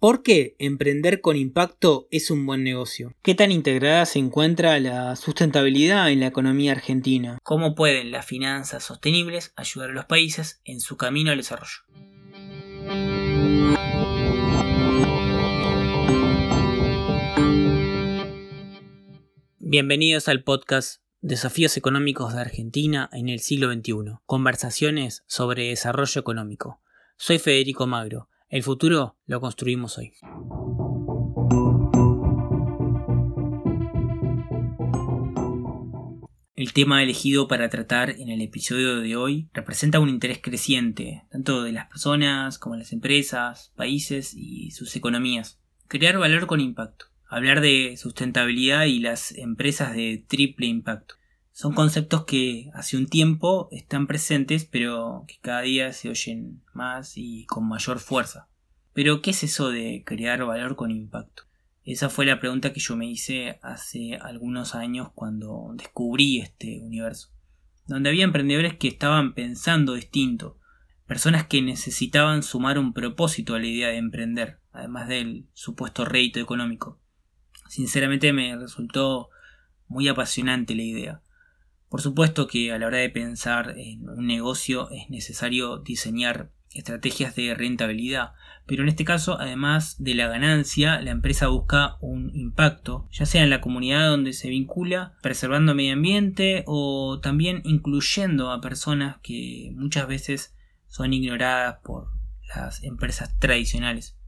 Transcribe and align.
¿Por 0.00 0.22
qué 0.22 0.54
emprender 0.60 1.20
con 1.20 1.34
impacto 1.36 2.06
es 2.12 2.30
un 2.30 2.46
buen 2.46 2.62
negocio? 2.62 3.16
¿Qué 3.20 3.34
tan 3.34 3.50
integrada 3.50 4.06
se 4.06 4.20
encuentra 4.20 4.78
la 4.78 5.16
sustentabilidad 5.16 6.08
en 6.12 6.20
la 6.20 6.28
economía 6.28 6.70
argentina? 6.70 7.38
¿Cómo 7.42 7.74
pueden 7.74 8.12
las 8.12 8.24
finanzas 8.24 8.84
sostenibles 8.84 9.52
ayudar 9.56 9.90
a 9.90 9.94
los 9.94 10.04
países 10.04 10.60
en 10.64 10.78
su 10.78 10.96
camino 10.96 11.32
al 11.32 11.38
desarrollo? 11.38 11.78
Bienvenidos 19.58 20.28
al 20.28 20.44
podcast 20.44 21.02
Desafíos 21.22 21.76
económicos 21.76 22.34
de 22.34 22.40
Argentina 22.40 23.10
en 23.12 23.28
el 23.28 23.40
siglo 23.40 23.72
XXI. 23.72 24.20
Conversaciones 24.26 25.24
sobre 25.26 25.70
desarrollo 25.70 26.20
económico. 26.20 26.80
Soy 27.16 27.40
Federico 27.40 27.88
Magro 27.88 28.28
el 28.48 28.62
futuro 28.62 29.16
lo 29.26 29.40
construimos 29.40 29.98
hoy. 29.98 30.12
El 36.56 36.72
tema 36.72 37.02
elegido 37.04 37.46
para 37.46 37.68
tratar 37.68 38.10
en 38.10 38.30
el 38.30 38.40
episodio 38.40 39.00
de 39.00 39.14
hoy 39.14 39.48
representa 39.52 40.00
un 40.00 40.08
interés 40.08 40.40
creciente, 40.42 41.22
tanto 41.30 41.62
de 41.62 41.70
las 41.72 41.86
personas 41.86 42.58
como 42.58 42.74
de 42.74 42.80
las 42.80 42.92
empresas, 42.92 43.72
países 43.76 44.34
y 44.34 44.72
sus 44.72 44.96
economías. 44.96 45.60
Crear 45.86 46.18
valor 46.18 46.46
con 46.46 46.60
impacto. 46.60 47.06
Hablar 47.28 47.60
de 47.60 47.96
sustentabilidad 47.96 48.86
y 48.86 48.98
las 48.98 49.32
empresas 49.32 49.94
de 49.94 50.24
triple 50.26 50.66
impacto. 50.66 51.14
Son 51.58 51.72
conceptos 51.72 52.24
que 52.24 52.70
hace 52.72 52.96
un 52.96 53.08
tiempo 53.08 53.68
están 53.72 54.06
presentes, 54.06 54.64
pero 54.64 55.24
que 55.26 55.38
cada 55.40 55.62
día 55.62 55.92
se 55.92 56.08
oyen 56.08 56.62
más 56.72 57.14
y 57.16 57.46
con 57.46 57.66
mayor 57.66 57.98
fuerza. 57.98 58.48
Pero, 58.92 59.22
¿qué 59.22 59.30
es 59.30 59.42
eso 59.42 59.68
de 59.68 60.04
crear 60.06 60.44
valor 60.44 60.76
con 60.76 60.92
impacto? 60.92 61.42
Esa 61.82 62.10
fue 62.10 62.26
la 62.26 62.38
pregunta 62.38 62.72
que 62.72 62.78
yo 62.78 62.94
me 62.94 63.10
hice 63.10 63.58
hace 63.60 64.14
algunos 64.22 64.76
años 64.76 65.08
cuando 65.16 65.72
descubrí 65.74 66.38
este 66.38 66.78
universo, 66.80 67.32
donde 67.88 68.10
había 68.10 68.22
emprendedores 68.22 68.76
que 68.76 68.86
estaban 68.86 69.34
pensando 69.34 69.94
distinto, 69.94 70.60
personas 71.08 71.48
que 71.48 71.60
necesitaban 71.60 72.44
sumar 72.44 72.78
un 72.78 72.92
propósito 72.92 73.56
a 73.56 73.58
la 73.58 73.66
idea 73.66 73.88
de 73.88 73.96
emprender, 73.96 74.60
además 74.70 75.08
del 75.08 75.48
supuesto 75.54 76.04
rédito 76.04 76.38
económico. 76.38 77.00
Sinceramente 77.68 78.32
me 78.32 78.54
resultó 78.56 79.30
muy 79.88 80.06
apasionante 80.06 80.76
la 80.76 80.82
idea. 80.82 81.22
Por 81.88 82.02
supuesto 82.02 82.46
que 82.46 82.72
a 82.72 82.78
la 82.78 82.86
hora 82.86 82.98
de 82.98 83.10
pensar 83.10 83.74
en 83.78 84.08
un 84.08 84.26
negocio 84.26 84.90
es 84.90 85.08
necesario 85.08 85.78
diseñar 85.78 86.50
estrategias 86.70 87.34
de 87.34 87.54
rentabilidad, 87.54 88.32
pero 88.66 88.82
en 88.82 88.90
este 88.90 89.06
caso, 89.06 89.40
además 89.40 89.96
de 89.98 90.14
la 90.14 90.28
ganancia, 90.28 91.00
la 91.00 91.10
empresa 91.10 91.48
busca 91.48 91.96
un 92.00 92.30
impacto, 92.34 93.08
ya 93.10 93.24
sea 93.24 93.42
en 93.42 93.48
la 93.48 93.62
comunidad 93.62 94.10
donde 94.10 94.34
se 94.34 94.50
vincula, 94.50 95.14
preservando 95.22 95.74
medio 95.74 95.94
ambiente 95.94 96.64
o 96.66 97.20
también 97.20 97.62
incluyendo 97.64 98.50
a 98.50 98.60
personas 98.60 99.16
que 99.22 99.72
muchas 99.74 100.06
veces 100.06 100.54
son 100.88 101.14
ignoradas 101.14 101.78
por 101.82 102.10
las 102.54 102.82
empresas 102.84 103.38
tradicionales. 103.38 104.18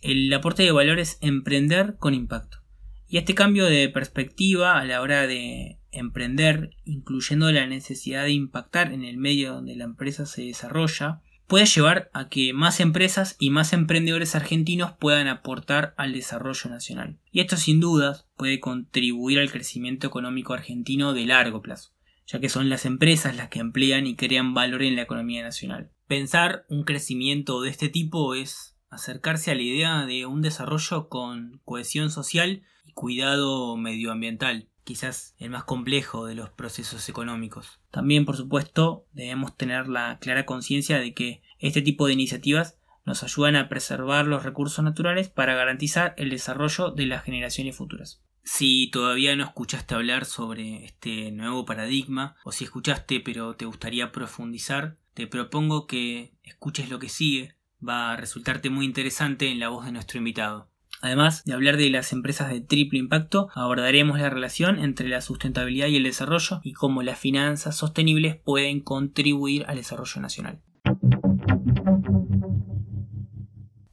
El 0.00 0.32
aporte 0.32 0.62
de 0.62 0.72
valor 0.72 0.98
es 0.98 1.18
emprender 1.20 1.96
con 1.98 2.14
impacto. 2.14 2.58
Y 3.06 3.18
este 3.18 3.34
cambio 3.34 3.66
de 3.66 3.88
perspectiva 3.88 4.78
a 4.78 4.84
la 4.84 5.00
hora 5.00 5.26
de 5.26 5.77
emprender, 5.92 6.70
incluyendo 6.84 7.50
la 7.50 7.66
necesidad 7.66 8.24
de 8.24 8.32
impactar 8.32 8.92
en 8.92 9.04
el 9.04 9.16
medio 9.16 9.52
donde 9.54 9.76
la 9.76 9.84
empresa 9.84 10.26
se 10.26 10.42
desarrolla, 10.42 11.22
puede 11.48 11.64
llevar 11.64 12.10
a 12.12 12.28
que 12.28 12.52
más 12.52 12.78
empresas 12.78 13.34
y 13.38 13.50
más 13.50 13.72
emprendedores 13.72 14.34
argentinos 14.34 14.92
puedan 14.92 15.28
aportar 15.28 15.94
al 15.96 16.12
desarrollo 16.12 16.70
nacional. 16.70 17.18
Y 17.32 17.40
esto 17.40 17.56
sin 17.56 17.80
dudas 17.80 18.28
puede 18.36 18.60
contribuir 18.60 19.38
al 19.40 19.50
crecimiento 19.50 20.06
económico 20.06 20.52
argentino 20.52 21.14
de 21.14 21.24
largo 21.24 21.62
plazo, 21.62 21.92
ya 22.26 22.38
que 22.38 22.50
son 22.50 22.68
las 22.68 22.84
empresas 22.84 23.34
las 23.34 23.48
que 23.48 23.60
emplean 23.60 24.06
y 24.06 24.14
crean 24.14 24.52
valor 24.52 24.82
en 24.82 24.94
la 24.94 25.02
economía 25.02 25.42
nacional. 25.42 25.90
Pensar 26.06 26.66
un 26.68 26.84
crecimiento 26.84 27.62
de 27.62 27.70
este 27.70 27.88
tipo 27.88 28.34
es 28.34 28.76
acercarse 28.90 29.50
a 29.50 29.54
la 29.54 29.62
idea 29.62 30.06
de 30.06 30.26
un 30.26 30.42
desarrollo 30.42 31.08
con 31.08 31.60
cohesión 31.64 32.10
social 32.10 32.62
y 32.86 32.92
cuidado 32.92 33.76
medioambiental 33.76 34.68
quizás 34.88 35.34
el 35.36 35.50
más 35.50 35.64
complejo 35.64 36.24
de 36.24 36.34
los 36.34 36.48
procesos 36.48 37.10
económicos. 37.10 37.78
También, 37.90 38.24
por 38.24 38.38
supuesto, 38.38 39.04
debemos 39.12 39.54
tener 39.54 39.86
la 39.86 40.18
clara 40.18 40.46
conciencia 40.46 40.98
de 40.98 41.12
que 41.12 41.42
este 41.58 41.82
tipo 41.82 42.06
de 42.06 42.14
iniciativas 42.14 42.78
nos 43.04 43.22
ayudan 43.22 43.56
a 43.56 43.68
preservar 43.68 44.26
los 44.26 44.44
recursos 44.44 44.82
naturales 44.82 45.28
para 45.28 45.54
garantizar 45.54 46.14
el 46.16 46.30
desarrollo 46.30 46.90
de 46.90 47.04
las 47.04 47.22
generaciones 47.22 47.76
futuras. 47.76 48.22
Si 48.44 48.90
todavía 48.90 49.36
no 49.36 49.44
escuchaste 49.44 49.94
hablar 49.94 50.24
sobre 50.24 50.86
este 50.86 51.32
nuevo 51.32 51.66
paradigma, 51.66 52.36
o 52.42 52.50
si 52.50 52.64
escuchaste 52.64 53.20
pero 53.20 53.56
te 53.56 53.66
gustaría 53.66 54.10
profundizar, 54.10 54.96
te 55.12 55.26
propongo 55.26 55.86
que 55.86 56.32
escuches 56.44 56.88
lo 56.88 56.98
que 56.98 57.10
sigue, 57.10 57.56
va 57.86 58.12
a 58.12 58.16
resultarte 58.16 58.70
muy 58.70 58.86
interesante 58.86 59.50
en 59.50 59.60
la 59.60 59.68
voz 59.68 59.84
de 59.84 59.92
nuestro 59.92 60.16
invitado. 60.16 60.70
Además 61.00 61.44
de 61.44 61.52
hablar 61.52 61.76
de 61.76 61.90
las 61.90 62.12
empresas 62.12 62.50
de 62.50 62.60
triple 62.60 62.98
impacto, 62.98 63.48
abordaremos 63.54 64.18
la 64.18 64.30
relación 64.30 64.78
entre 64.78 65.08
la 65.08 65.20
sustentabilidad 65.20 65.86
y 65.86 65.96
el 65.96 66.02
desarrollo 66.02 66.60
y 66.64 66.72
cómo 66.72 67.02
las 67.02 67.18
finanzas 67.18 67.76
sostenibles 67.76 68.36
pueden 68.36 68.80
contribuir 68.80 69.64
al 69.68 69.76
desarrollo 69.76 70.20
nacional. 70.20 70.60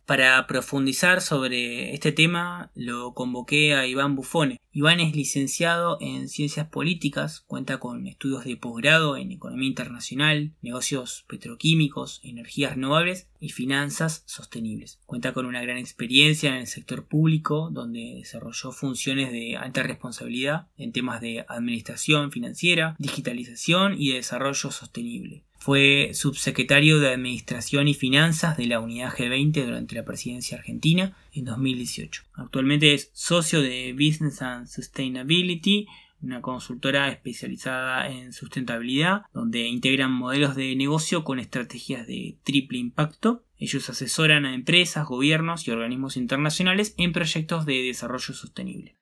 Para 0.05 0.45
profundizar 0.45 1.19
sobre 1.19 1.95
este 1.95 2.11
tema 2.11 2.69
lo 2.75 3.15
convoqué 3.15 3.73
a 3.73 3.87
Iván 3.87 4.15
Bufone. 4.15 4.61
Iván 4.71 4.99
es 4.99 5.15
licenciado 5.15 5.97
en 5.99 6.29
Ciencias 6.29 6.67
Políticas, 6.67 7.43
cuenta 7.47 7.79
con 7.79 8.05
estudios 8.05 8.43
de 8.45 8.55
posgrado 8.55 9.17
en 9.17 9.31
Economía 9.31 9.67
Internacional, 9.67 10.53
Negocios 10.61 11.25
Petroquímicos, 11.27 12.19
Energías 12.23 12.75
Renovables 12.75 13.29
y 13.39 13.49
Finanzas 13.49 14.21
Sostenibles. 14.27 14.99
Cuenta 15.07 15.33
con 15.33 15.47
una 15.47 15.63
gran 15.63 15.79
experiencia 15.79 16.51
en 16.51 16.57
el 16.57 16.67
sector 16.67 17.07
público, 17.07 17.69
donde 17.71 18.17
desarrolló 18.17 18.71
funciones 18.71 19.31
de 19.31 19.57
alta 19.57 19.81
responsabilidad 19.81 20.67
en 20.77 20.91
temas 20.91 21.19
de 21.19 21.45
administración 21.47 22.31
financiera, 22.31 22.95
digitalización 22.99 23.95
y 23.97 24.11
desarrollo 24.11 24.69
sostenible. 24.69 25.45
Fue 25.65 26.11
subsecretario 26.13 26.99
de 26.99 27.11
Administración 27.11 27.87
y 27.87 27.95
Finanzas 27.95 28.55
de 28.55 28.67
la 28.67 28.79
Unidad 28.79 29.11
G20 29.11 29.65
durante 29.65 29.95
la 29.95 30.05
presidencia 30.05 30.59
argentina 30.59 31.17
en 31.33 31.45
2018. 31.45 32.21
Actualmente 32.35 32.93
es 32.93 33.09
socio 33.13 33.63
de 33.63 33.93
Business 33.93 34.43
and 34.43 34.67
Sustainability, 34.67 35.87
una 36.21 36.39
consultora 36.41 37.09
especializada 37.09 38.07
en 38.11 38.31
sustentabilidad, 38.31 39.23
donde 39.33 39.67
integran 39.67 40.11
modelos 40.11 40.55
de 40.55 40.75
negocio 40.75 41.23
con 41.23 41.39
estrategias 41.39 42.05
de 42.05 42.37
triple 42.43 42.77
impacto. 42.77 43.41
Ellos 43.57 43.89
asesoran 43.89 44.45
a 44.45 44.53
empresas, 44.53 45.07
gobiernos 45.07 45.67
y 45.67 45.71
organismos 45.71 46.15
internacionales 46.15 46.93
en 46.99 47.11
proyectos 47.11 47.65
de 47.65 47.81
desarrollo 47.81 48.35
sostenible. 48.35 48.93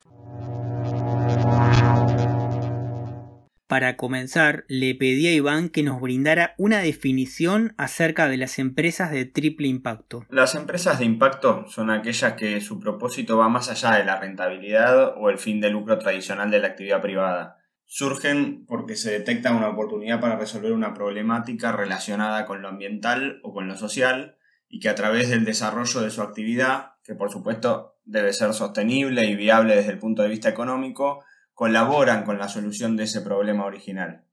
Para 3.74 3.98
comenzar, 3.98 4.66
le 4.68 4.94
pedí 4.94 5.26
a 5.26 5.34
Iván 5.34 5.68
que 5.68 5.82
nos 5.82 6.00
brindara 6.00 6.54
una 6.60 6.78
definición 6.78 7.74
acerca 7.80 8.30
de 8.30 8.38
las 8.38 8.60
empresas 8.60 9.10
de 9.10 9.26
triple 9.26 9.68
impacto. 9.68 10.28
Las 10.30 10.54
empresas 10.54 11.00
de 11.00 11.06
impacto 11.06 11.66
son 11.68 11.90
aquellas 11.90 12.34
que 12.34 12.62
su 12.62 12.80
propósito 12.80 13.36
va 13.40 13.50
más 13.50 13.72
allá 13.72 13.98
de 13.98 14.06
la 14.06 14.20
rentabilidad 14.20 15.16
o 15.18 15.32
el 15.32 15.40
fin 15.40 15.60
de 15.60 15.72
lucro 15.72 15.98
tradicional 15.98 16.52
de 16.52 16.60
la 16.60 16.68
actividad 16.68 17.02
privada. 17.02 17.58
Surgen 17.86 18.64
porque 18.68 18.96
se 18.96 19.10
detecta 19.10 19.56
una 19.56 19.70
oportunidad 19.70 20.20
para 20.20 20.38
resolver 20.38 20.72
una 20.72 20.94
problemática 20.94 21.72
relacionada 21.72 22.46
con 22.46 22.62
lo 22.62 22.68
ambiental 22.68 23.40
o 23.42 23.56
con 23.56 23.68
lo 23.68 23.76
social 23.76 24.38
y 24.70 24.82
que 24.82 24.90
a 24.90 24.96
través 24.96 25.32
del 25.32 25.46
desarrollo 25.46 26.02
de 26.02 26.12
su 26.12 26.22
actividad, 26.22 26.92
que 27.04 27.16
por 27.16 27.32
supuesto 27.32 27.96
debe 28.06 28.34
ser 28.34 28.54
sostenible 28.54 29.26
y 29.26 29.36
viable 29.36 29.76
desde 29.76 29.94
el 29.94 29.98
punto 29.98 30.22
de 30.22 30.30
vista 30.30 30.50
económico, 30.50 31.24
colaboran 31.54 32.24
con 32.24 32.38
la 32.38 32.48
solución 32.48 32.96
de 32.98 33.04
ese 33.04 33.22
problema 33.22 33.66
original. 33.66 34.26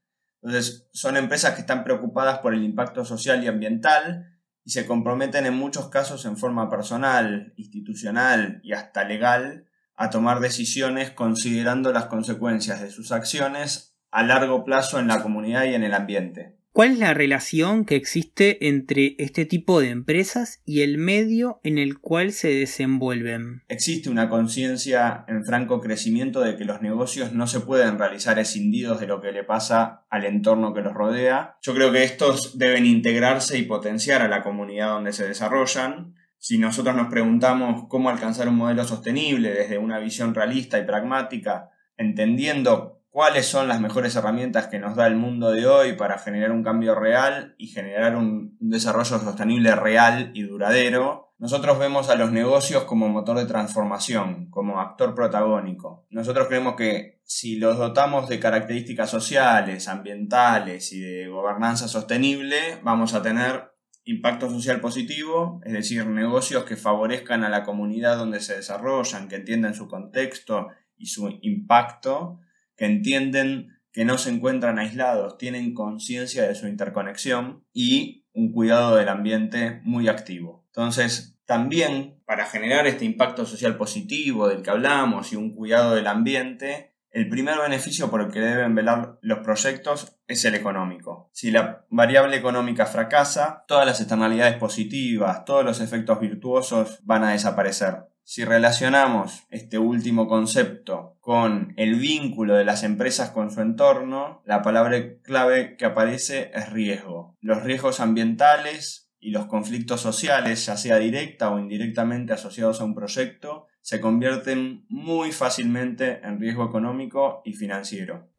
Entonces, 0.42 0.88
son 0.92 1.16
empresas 1.16 1.54
que 1.54 1.60
están 1.60 1.84
preocupadas 1.84 2.38
por 2.38 2.54
el 2.54 2.64
impacto 2.64 3.04
social 3.04 3.44
y 3.44 3.48
ambiental 3.48 4.38
y 4.64 4.70
se 4.70 4.86
comprometen 4.86 5.46
en 5.46 5.54
muchos 5.54 5.88
casos 5.88 6.24
en 6.24 6.36
forma 6.36 6.70
personal, 6.70 7.52
institucional 7.56 8.60
y 8.62 8.72
hasta 8.72 9.04
legal 9.04 9.66
a 9.96 10.10
tomar 10.10 10.40
decisiones 10.40 11.10
considerando 11.10 11.92
las 11.92 12.06
consecuencias 12.06 12.80
de 12.80 12.90
sus 12.90 13.12
acciones 13.12 13.98
a 14.10 14.22
largo 14.22 14.64
plazo 14.64 14.98
en 14.98 15.08
la 15.08 15.22
comunidad 15.22 15.64
y 15.64 15.74
en 15.74 15.84
el 15.84 15.94
ambiente. 15.94 16.59
¿Cuál 16.72 16.92
es 16.92 16.98
la 17.00 17.14
relación 17.14 17.84
que 17.84 17.96
existe 17.96 18.68
entre 18.68 19.16
este 19.18 19.44
tipo 19.44 19.80
de 19.80 19.90
empresas 19.90 20.62
y 20.64 20.82
el 20.82 20.98
medio 20.98 21.60
en 21.64 21.78
el 21.78 21.98
cual 21.98 22.30
se 22.30 22.48
desenvuelven? 22.48 23.64
Existe 23.66 24.08
una 24.08 24.28
conciencia 24.28 25.24
en 25.26 25.44
franco 25.44 25.80
crecimiento 25.80 26.42
de 26.42 26.56
que 26.56 26.64
los 26.64 26.80
negocios 26.80 27.32
no 27.32 27.48
se 27.48 27.58
pueden 27.58 27.98
realizar 27.98 28.38
escindidos 28.38 29.00
de 29.00 29.08
lo 29.08 29.20
que 29.20 29.32
le 29.32 29.42
pasa 29.42 30.06
al 30.10 30.24
entorno 30.24 30.72
que 30.72 30.82
los 30.82 30.94
rodea. 30.94 31.56
Yo 31.60 31.74
creo 31.74 31.90
que 31.90 32.04
estos 32.04 32.56
deben 32.56 32.86
integrarse 32.86 33.58
y 33.58 33.62
potenciar 33.62 34.22
a 34.22 34.28
la 34.28 34.44
comunidad 34.44 34.90
donde 34.90 35.12
se 35.12 35.26
desarrollan. 35.26 36.14
Si 36.38 36.56
nosotros 36.56 36.94
nos 36.94 37.08
preguntamos 37.08 37.88
cómo 37.88 38.10
alcanzar 38.10 38.48
un 38.48 38.56
modelo 38.56 38.84
sostenible 38.84 39.50
desde 39.50 39.76
una 39.78 39.98
visión 39.98 40.36
realista 40.36 40.78
y 40.78 40.86
pragmática, 40.86 41.70
entendiendo 41.96 42.99
cuáles 43.10 43.46
son 43.46 43.68
las 43.68 43.80
mejores 43.80 44.16
herramientas 44.16 44.68
que 44.68 44.78
nos 44.78 44.96
da 44.96 45.06
el 45.06 45.16
mundo 45.16 45.50
de 45.50 45.66
hoy 45.66 45.92
para 45.94 46.18
generar 46.18 46.52
un 46.52 46.62
cambio 46.62 46.94
real 46.94 47.54
y 47.58 47.66
generar 47.68 48.16
un 48.16 48.56
desarrollo 48.60 49.18
sostenible 49.18 49.74
real 49.74 50.30
y 50.34 50.42
duradero, 50.42 51.34
nosotros 51.38 51.78
vemos 51.78 52.10
a 52.10 52.16
los 52.16 52.32
negocios 52.32 52.84
como 52.84 53.08
motor 53.08 53.38
de 53.38 53.46
transformación, 53.46 54.50
como 54.50 54.78
actor 54.78 55.14
protagónico. 55.14 56.06
Nosotros 56.10 56.48
creemos 56.48 56.76
que 56.76 57.20
si 57.24 57.56
los 57.56 57.78
dotamos 57.78 58.28
de 58.28 58.38
características 58.38 59.08
sociales, 59.10 59.88
ambientales 59.88 60.92
y 60.92 61.00
de 61.00 61.28
gobernanza 61.28 61.88
sostenible, 61.88 62.78
vamos 62.82 63.14
a 63.14 63.22
tener 63.22 63.72
impacto 64.04 64.50
social 64.50 64.80
positivo, 64.80 65.60
es 65.64 65.72
decir, 65.72 66.06
negocios 66.06 66.64
que 66.64 66.76
favorezcan 66.76 67.42
a 67.42 67.48
la 67.48 67.64
comunidad 67.64 68.18
donde 68.18 68.40
se 68.40 68.56
desarrollan, 68.56 69.28
que 69.28 69.36
entiendan 69.36 69.74
su 69.74 69.88
contexto 69.88 70.68
y 70.98 71.06
su 71.06 71.38
impacto, 71.40 72.40
que 72.80 72.86
entienden 72.86 73.76
que 73.92 74.06
no 74.06 74.16
se 74.16 74.30
encuentran 74.30 74.78
aislados, 74.78 75.36
tienen 75.36 75.74
conciencia 75.74 76.48
de 76.48 76.54
su 76.54 76.66
interconexión 76.66 77.62
y 77.74 78.24
un 78.32 78.52
cuidado 78.52 78.96
del 78.96 79.10
ambiente 79.10 79.82
muy 79.84 80.08
activo. 80.08 80.64
Entonces, 80.68 81.38
también 81.44 82.22
para 82.24 82.46
generar 82.46 82.86
este 82.86 83.04
impacto 83.04 83.44
social 83.44 83.76
positivo 83.76 84.48
del 84.48 84.62
que 84.62 84.70
hablamos 84.70 85.30
y 85.30 85.36
un 85.36 85.54
cuidado 85.54 85.94
del 85.94 86.06
ambiente, 86.06 86.94
el 87.10 87.28
primer 87.28 87.58
beneficio 87.58 88.10
por 88.10 88.22
el 88.22 88.32
que 88.32 88.40
deben 88.40 88.74
velar 88.74 89.18
los 89.20 89.40
proyectos 89.40 90.16
es 90.26 90.42
el 90.46 90.54
económico. 90.54 91.28
Si 91.34 91.50
la 91.50 91.84
variable 91.90 92.34
económica 92.34 92.86
fracasa, 92.86 93.64
todas 93.68 93.84
las 93.84 94.00
externalidades 94.00 94.56
positivas, 94.56 95.44
todos 95.44 95.66
los 95.66 95.82
efectos 95.82 96.18
virtuosos 96.18 97.00
van 97.02 97.24
a 97.24 97.32
desaparecer. 97.32 98.09
Si 98.32 98.44
relacionamos 98.44 99.48
este 99.50 99.80
último 99.80 100.28
concepto 100.28 101.16
con 101.18 101.74
el 101.76 101.96
vínculo 101.96 102.54
de 102.54 102.64
las 102.64 102.84
empresas 102.84 103.30
con 103.30 103.50
su 103.50 103.60
entorno, 103.60 104.40
la 104.46 104.62
palabra 104.62 105.16
clave 105.20 105.76
que 105.76 105.84
aparece 105.84 106.52
es 106.54 106.70
riesgo. 106.70 107.36
Los 107.40 107.64
riesgos 107.64 107.98
ambientales, 107.98 109.10
y 109.18 109.32
los 109.32 109.46
conflictos 109.46 110.00
sociales, 110.00 110.64
ya 110.64 110.76
sea 110.76 110.98
directa 110.98 111.50
o 111.50 111.58
indirectamente 111.58 112.32
asociados 112.32 112.80
a 112.80 112.84
un 112.84 112.94
proyecto, 112.94 113.66
se 113.80 114.00
convierten 114.00 114.86
muy 114.88 115.32
fácilmente 115.32 116.20
en 116.22 116.38
riesgo 116.38 116.64
económico 116.64 117.42
y 117.44 117.54
financiero. 117.54 118.30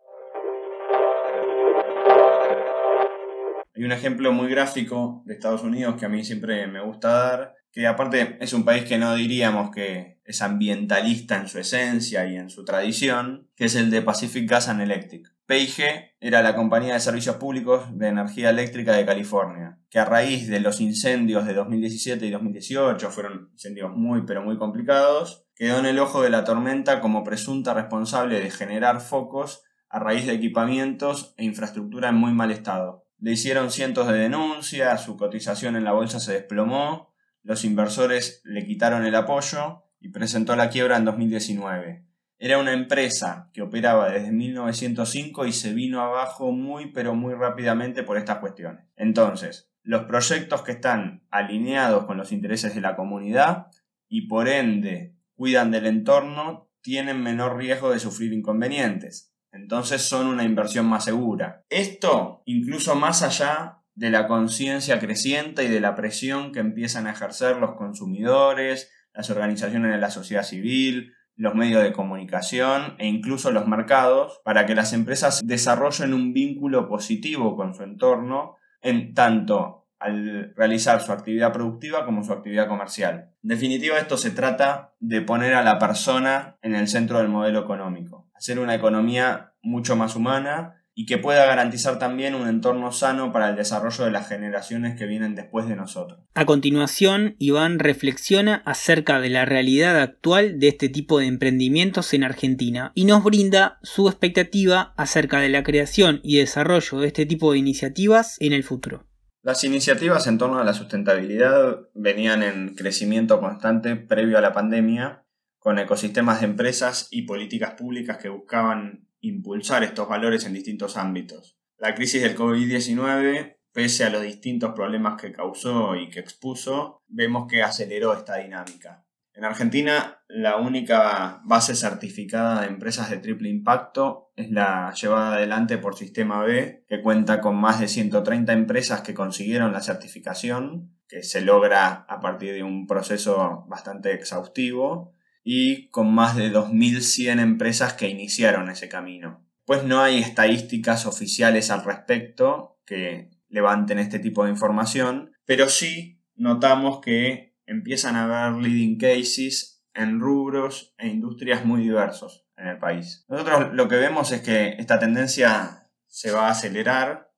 Hay 3.82 3.86
un 3.86 3.94
ejemplo 3.94 4.32
muy 4.32 4.48
gráfico 4.48 5.24
de 5.26 5.34
Estados 5.34 5.64
Unidos 5.64 5.96
que 5.98 6.06
a 6.06 6.10
mí 6.10 6.24
siempre 6.24 6.68
me 6.68 6.84
gusta 6.84 7.10
dar, 7.10 7.56
que 7.72 7.88
aparte 7.88 8.38
es 8.40 8.54
un 8.54 8.64
país 8.64 8.84
que 8.84 9.00
no 9.00 9.16
diríamos 9.16 9.72
que 9.72 10.20
es 10.24 10.44
ambientalista 10.44 11.38
en 11.38 11.48
su 11.48 11.58
esencia 11.58 12.28
y 12.28 12.36
en 12.36 12.52
su 12.52 12.64
tradición, 12.64 13.50
que 13.56 13.66
es 13.66 13.74
el 13.74 13.90
de 13.90 14.04
Pacific 14.04 14.48
Gas 14.48 14.70
and 14.70 14.82
Electric. 14.82 15.34
PIG 15.48 16.14
era 16.20 16.44
la 16.44 16.56
compañía 16.56 16.94
de 16.94 17.00
servicios 17.00 17.38
públicos 17.38 17.86
de 17.98 18.10
energía 18.10 18.52
eléctrica 18.52 18.94
de 18.94 19.04
California, 19.04 19.80
que 19.90 19.98
a 19.98 20.06
raíz 20.06 20.48
de 20.48 20.60
los 20.60 20.80
incendios 20.80 21.48
de 21.48 21.56
2017 21.56 22.24
y 22.28 22.30
2018, 22.30 23.10
fueron 23.10 23.50
incendios 23.54 23.90
muy 23.96 24.28
pero 24.28 24.44
muy 24.44 24.60
complicados, 24.60 25.48
quedó 25.56 25.80
en 25.80 25.88
el 25.88 25.98
ojo 25.98 26.22
de 26.22 26.30
la 26.30 26.44
tormenta 26.44 27.02
como 27.02 27.24
presunta 27.24 27.74
responsable 27.74 28.42
de 28.42 28.52
generar 28.52 29.02
focos 29.02 29.64
a 29.90 29.98
raíz 29.98 30.28
de 30.28 30.34
equipamientos 30.34 31.34
e 31.38 31.46
infraestructura 31.46 32.10
en 32.10 32.16
muy 32.16 32.32
mal 32.32 32.52
estado. 32.52 33.01
Le 33.22 33.32
hicieron 33.32 33.72
cientos 33.72 34.08
de 34.08 34.20
denuncias, 34.20 35.06
su 35.06 35.16
cotización 35.16 35.78
en 35.78 35.86
la 35.86 35.94
bolsa 35.94 36.20
se 36.20 36.34
desplomó 36.34 37.12
los 37.44 37.66
inversores 37.66 38.42
le 38.44 38.66
quitaron 38.66 39.06
el 39.06 39.16
apoyo 39.16 39.84
y 40.00 40.10
presentó 40.10 40.56
la 40.56 40.70
quiebra 40.70 40.98
en 40.98 41.06
2019. 41.06 42.06
Era 42.38 42.58
una 42.60 42.74
empresa 42.74 43.50
que 43.54 43.62
operaba 43.62 44.10
desde 44.10 44.32
1905 44.32 45.46
y 45.46 45.52
se 45.52 45.74
vino 45.74 46.02
abajo 46.02 46.52
muy 46.52 46.92
pero 46.92 47.16
muy 47.16 47.34
rápidamente 47.34 48.04
por 48.04 48.18
estas 48.18 48.38
cuestiones. 48.38 48.86
Entonces, 48.96 49.72
los 49.84 50.04
proyectos 50.06 50.62
que 50.62 50.74
están 50.74 51.24
alineados 51.30 52.06
con 52.06 52.18
los 52.18 52.32
intereses 52.32 52.76
de 52.76 52.82
la 52.82 52.96
comunidad 52.96 53.68
y 54.08 54.28
por 54.28 54.48
ende 54.48 55.16
cuidan 55.36 55.72
del 55.72 55.88
entorno 55.88 56.70
tienen 56.82 57.22
menor 57.22 57.58
riesgo 57.58 57.92
de 57.92 58.00
sufrir 58.00 58.34
inconvenientes. 58.34 59.31
Entonces 59.52 60.02
son 60.02 60.28
una 60.28 60.44
inversión 60.44 60.86
más 60.86 61.06
segura. 61.06 61.64
Esto 61.70 62.42
incluso 62.46 62.96
más 62.96 63.22
allá 63.22 63.80
de 63.96 64.10
la 64.10 64.28
conciencia 64.28 65.00
creciente 65.00 65.66
y 65.66 65.68
de 65.68 65.82
la 65.82 65.96
presión 65.96 66.52
que 66.52 66.60
empiezan 66.60 67.08
a 67.08 67.12
ejercer 67.12 67.58
los 67.58 67.76
consumidores, 67.76 68.92
las 69.14 69.30
organizaciones 69.30 69.92
de 69.92 69.98
la 69.98 70.10
sociedad 70.10 70.44
civil, 70.44 71.14
los 71.36 71.56
medios 71.56 71.84
de 71.84 71.92
comunicación 71.92 72.96
e 73.00 73.08
incluso 73.08 73.52
los 73.52 73.68
mercados 73.68 74.42
para 74.46 74.66
que 74.66 74.76
las 74.76 74.94
empresas 74.94 75.42
desarrollen 75.44 76.14
un 76.14 76.34
vínculo 76.34 76.88
positivo 76.88 77.56
con 77.56 77.74
su 77.74 77.84
entorno 77.84 78.58
en 78.82 79.14
tanto 79.14 79.81
al 80.02 80.54
realizar 80.56 81.00
su 81.02 81.12
actividad 81.12 81.54
productiva 81.54 82.06
como 82.06 82.24
su 82.24 82.34
actividad 82.34 82.68
comercial. 82.68 83.30
En 83.44 83.50
definitiva, 83.50 84.00
esto 84.00 84.18
se 84.18 84.32
trata 84.32 84.94
de 85.00 85.22
poner 85.22 85.54
a 85.54 85.64
la 85.64 85.78
persona 85.78 86.58
en 86.64 86.76
el 86.76 86.88
centro 86.88 87.20
del 87.20 87.30
modelo 87.30 87.60
económico, 87.60 88.28
hacer 88.34 88.60
una 88.60 88.76
economía 88.76 89.54
mucho 89.62 89.96
más 89.96 90.16
humana 90.16 90.82
y 90.94 91.06
que 91.06 91.18
pueda 91.18 91.46
garantizar 91.46 92.00
también 92.00 92.36
un 92.36 92.48
entorno 92.48 92.92
sano 92.92 93.32
para 93.32 93.50
el 93.50 93.56
desarrollo 93.56 94.04
de 94.04 94.12
las 94.12 94.28
generaciones 94.28 94.98
que 94.98 95.06
vienen 95.06 95.36
después 95.36 95.68
de 95.68 95.76
nosotros. 95.76 96.20
A 96.34 96.46
continuación, 96.46 97.36
Iván 97.40 97.80
reflexiona 97.80 98.62
acerca 98.66 99.22
de 99.22 99.30
la 99.30 99.46
realidad 99.46 100.00
actual 100.00 100.60
de 100.60 100.68
este 100.68 100.90
tipo 100.90 101.20
de 101.20 101.28
emprendimientos 101.28 102.14
en 102.14 102.24
Argentina 102.24 102.92
y 102.94 103.06
nos 103.06 103.24
brinda 103.24 103.80
su 103.84 104.10
expectativa 104.10 104.94
acerca 104.98 105.40
de 105.40 105.50
la 105.50 105.64
creación 105.64 106.20
y 106.24 106.38
desarrollo 106.38 107.00
de 107.00 107.08
este 107.08 107.26
tipo 107.26 107.52
de 107.52 107.60
iniciativas 107.60 108.36
en 108.40 108.54
el 108.54 108.64
futuro. 108.64 109.06
Las 109.44 109.64
iniciativas 109.64 110.28
en 110.28 110.38
torno 110.38 110.60
a 110.60 110.64
la 110.64 110.76
sustentabilidad 110.76 111.88
venían 111.96 112.44
en 112.44 112.76
crecimiento 112.76 113.40
constante 113.40 113.96
previo 113.96 114.38
a 114.38 114.42
la 114.42 114.54
pandemia, 114.54 115.26
con 115.58 115.80
ecosistemas 115.80 116.42
de 116.42 116.48
empresas 116.48 117.08
y 117.10 117.24
políticas 117.24 117.74
públicas 117.74 118.18
que 118.18 118.30
buscaban 118.30 119.08
impulsar 119.20 119.84
estos 119.84 120.08
valores 120.08 120.46
en 120.46 120.54
distintos 120.54 120.96
ámbitos. 120.96 121.58
La 121.78 121.96
crisis 121.96 122.22
del 122.22 122.38
COVID-19, 122.38 123.58
pese 123.72 124.04
a 124.04 124.12
los 124.12 124.22
distintos 124.22 124.74
problemas 124.76 125.20
que 125.20 125.32
causó 125.32 125.96
y 125.96 126.10
que 126.10 126.20
expuso, 126.20 127.02
vemos 127.08 127.48
que 127.48 127.64
aceleró 127.64 128.14
esta 128.14 128.38
dinámica. 128.38 129.06
En 129.34 129.46
Argentina, 129.46 130.22
la 130.28 130.58
única 130.58 131.42
base 131.46 131.76
certificada 131.76 132.62
de 132.62 132.68
empresas 132.68 133.10
de 133.10 133.18
triple 133.18 133.50
impacto 133.50 134.32
es 134.36 134.52
la 134.52 134.94
llevada 134.94 135.36
adelante 135.36 135.78
por 135.78 135.96
Sistema 135.96 136.44
B, 136.44 136.86
que 136.88 137.02
cuenta 137.02 137.40
con 137.40 137.56
más 137.56 137.80
de 137.80 137.88
130 137.88 138.52
empresas 138.52 139.02
que 139.02 139.14
consiguieron 139.14 139.72
la 139.72 139.82
certificación, 139.82 140.98
que 141.08 141.24
se 141.24 141.42
logra 141.42 142.06
a 142.10 142.20
partir 142.20 142.54
de 142.54 142.64
un 142.64 142.88
proceso 142.88 143.66
bastante 143.68 144.14
exhaustivo, 144.14 145.14
y 145.44 145.90
con 145.90 146.14
más 146.14 146.36
de 146.36 146.52
2.100 146.52 147.40
empresas 147.40 147.94
que 147.94 148.10
iniciaron 148.10 148.70
ese 148.70 148.90
camino. 148.90 149.46
Pues 149.66 149.84
no 149.84 150.02
hay 150.02 150.20
estadísticas 150.20 151.06
oficiales 151.06 151.72
al 151.72 151.84
respecto 151.84 152.80
que 152.86 153.30
levanten 153.48 154.00
este 154.00 154.20
tipo 154.20 154.44
de 154.44 154.52
información, 154.52 155.32
pero 155.46 155.70
sí 155.70 156.22
notamos 156.36 157.00
que 157.02 157.51
empiezan 157.72 158.16
a 158.16 158.46
haber 158.46 158.62
leading 158.62 158.98
cases 158.98 159.84
en 159.94 160.20
rubros 160.20 160.94
e 160.98 161.08
industrias 161.08 161.66
muy 161.66 161.82
diversos 161.82 162.46
en 162.58 162.68
el 162.68 162.80
país. 162.80 163.26
Nosotros 163.30 163.74
lo 163.74 163.88
que 163.88 163.96
vemos 163.96 164.32
es 164.32 164.42
que 164.42 164.76
esta 164.78 165.00
tendencia 165.00 165.90
se 166.08 166.32
va 166.32 166.48
a 166.48 166.52
acelerar. 166.52 167.32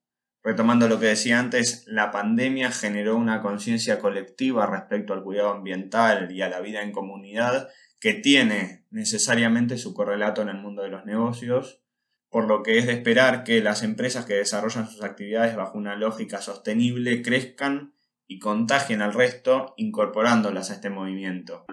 Retomando 0.43 0.89
lo 0.89 0.99
que 0.99 1.05
decía 1.05 1.39
antes, 1.39 1.85
la 1.87 2.11
pandemia 2.11 2.71
generó 2.71 3.15
una 3.15 3.41
conciencia 3.41 3.99
colectiva 3.99 4.65
respecto 4.65 5.13
al 5.13 5.23
cuidado 5.23 5.51
ambiental 5.51 6.31
y 6.31 6.41
a 6.41 6.49
la 6.49 6.59
vida 6.59 6.81
en 6.81 6.91
comunidad 6.91 7.69
que 7.99 8.13
tiene 8.13 8.85
necesariamente 8.89 9.77
su 9.77 9.93
correlato 9.93 10.41
en 10.41 10.49
el 10.49 10.57
mundo 10.57 10.81
de 10.81 10.89
los 10.89 11.05
negocios, 11.05 11.81
por 12.29 12.47
lo 12.47 12.61
que 12.61 12.77
es 12.77 12.87
de 12.87 12.93
esperar 12.93 13.43
que 13.45 13.61
las 13.61 13.83
empresas 13.83 14.25
que 14.25 14.33
desarrollan 14.33 14.89
sus 14.89 15.03
actividades 15.03 15.55
bajo 15.55 15.77
una 15.77 15.95
lógica 15.95 16.41
sostenible 16.41 17.21
crezcan 17.21 17.92
y 18.33 18.39
contagien 18.39 19.03
al 19.03 19.13
resto 19.13 19.75
incorporándolas 19.77 20.71
a 20.71 20.73
este 20.73 20.89
movimiento. 20.89 21.65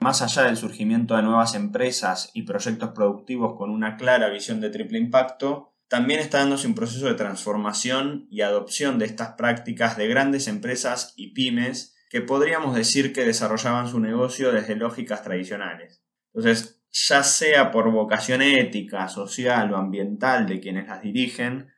Más 0.00 0.22
allá 0.22 0.42
del 0.42 0.56
surgimiento 0.56 1.14
de 1.14 1.22
nuevas 1.22 1.54
empresas 1.54 2.32
y 2.34 2.42
proyectos 2.42 2.90
productivos 2.90 3.54
con 3.56 3.70
una 3.70 3.96
clara 3.96 4.28
visión 4.28 4.60
de 4.60 4.70
triple 4.70 4.98
impacto, 4.98 5.76
también 5.86 6.18
está 6.18 6.38
dándose 6.38 6.66
un 6.66 6.74
proceso 6.74 7.06
de 7.06 7.14
transformación 7.14 8.26
y 8.28 8.40
adopción 8.40 8.98
de 8.98 9.04
estas 9.04 9.34
prácticas 9.34 9.96
de 9.96 10.08
grandes 10.08 10.48
empresas 10.48 11.14
y 11.16 11.32
pymes 11.32 11.94
que 12.10 12.22
podríamos 12.22 12.74
decir 12.74 13.12
que 13.12 13.24
desarrollaban 13.24 13.86
su 13.86 14.00
negocio 14.00 14.50
desde 14.50 14.74
lógicas 14.74 15.22
tradicionales. 15.22 16.02
Entonces, 16.34 16.73
ya 16.94 17.24
sea 17.24 17.72
por 17.72 17.90
vocación 17.90 18.40
ética, 18.40 19.08
social 19.08 19.72
o 19.72 19.76
ambiental 19.76 20.46
de 20.46 20.60
quienes 20.60 20.86
las 20.86 21.02
dirigen, 21.02 21.68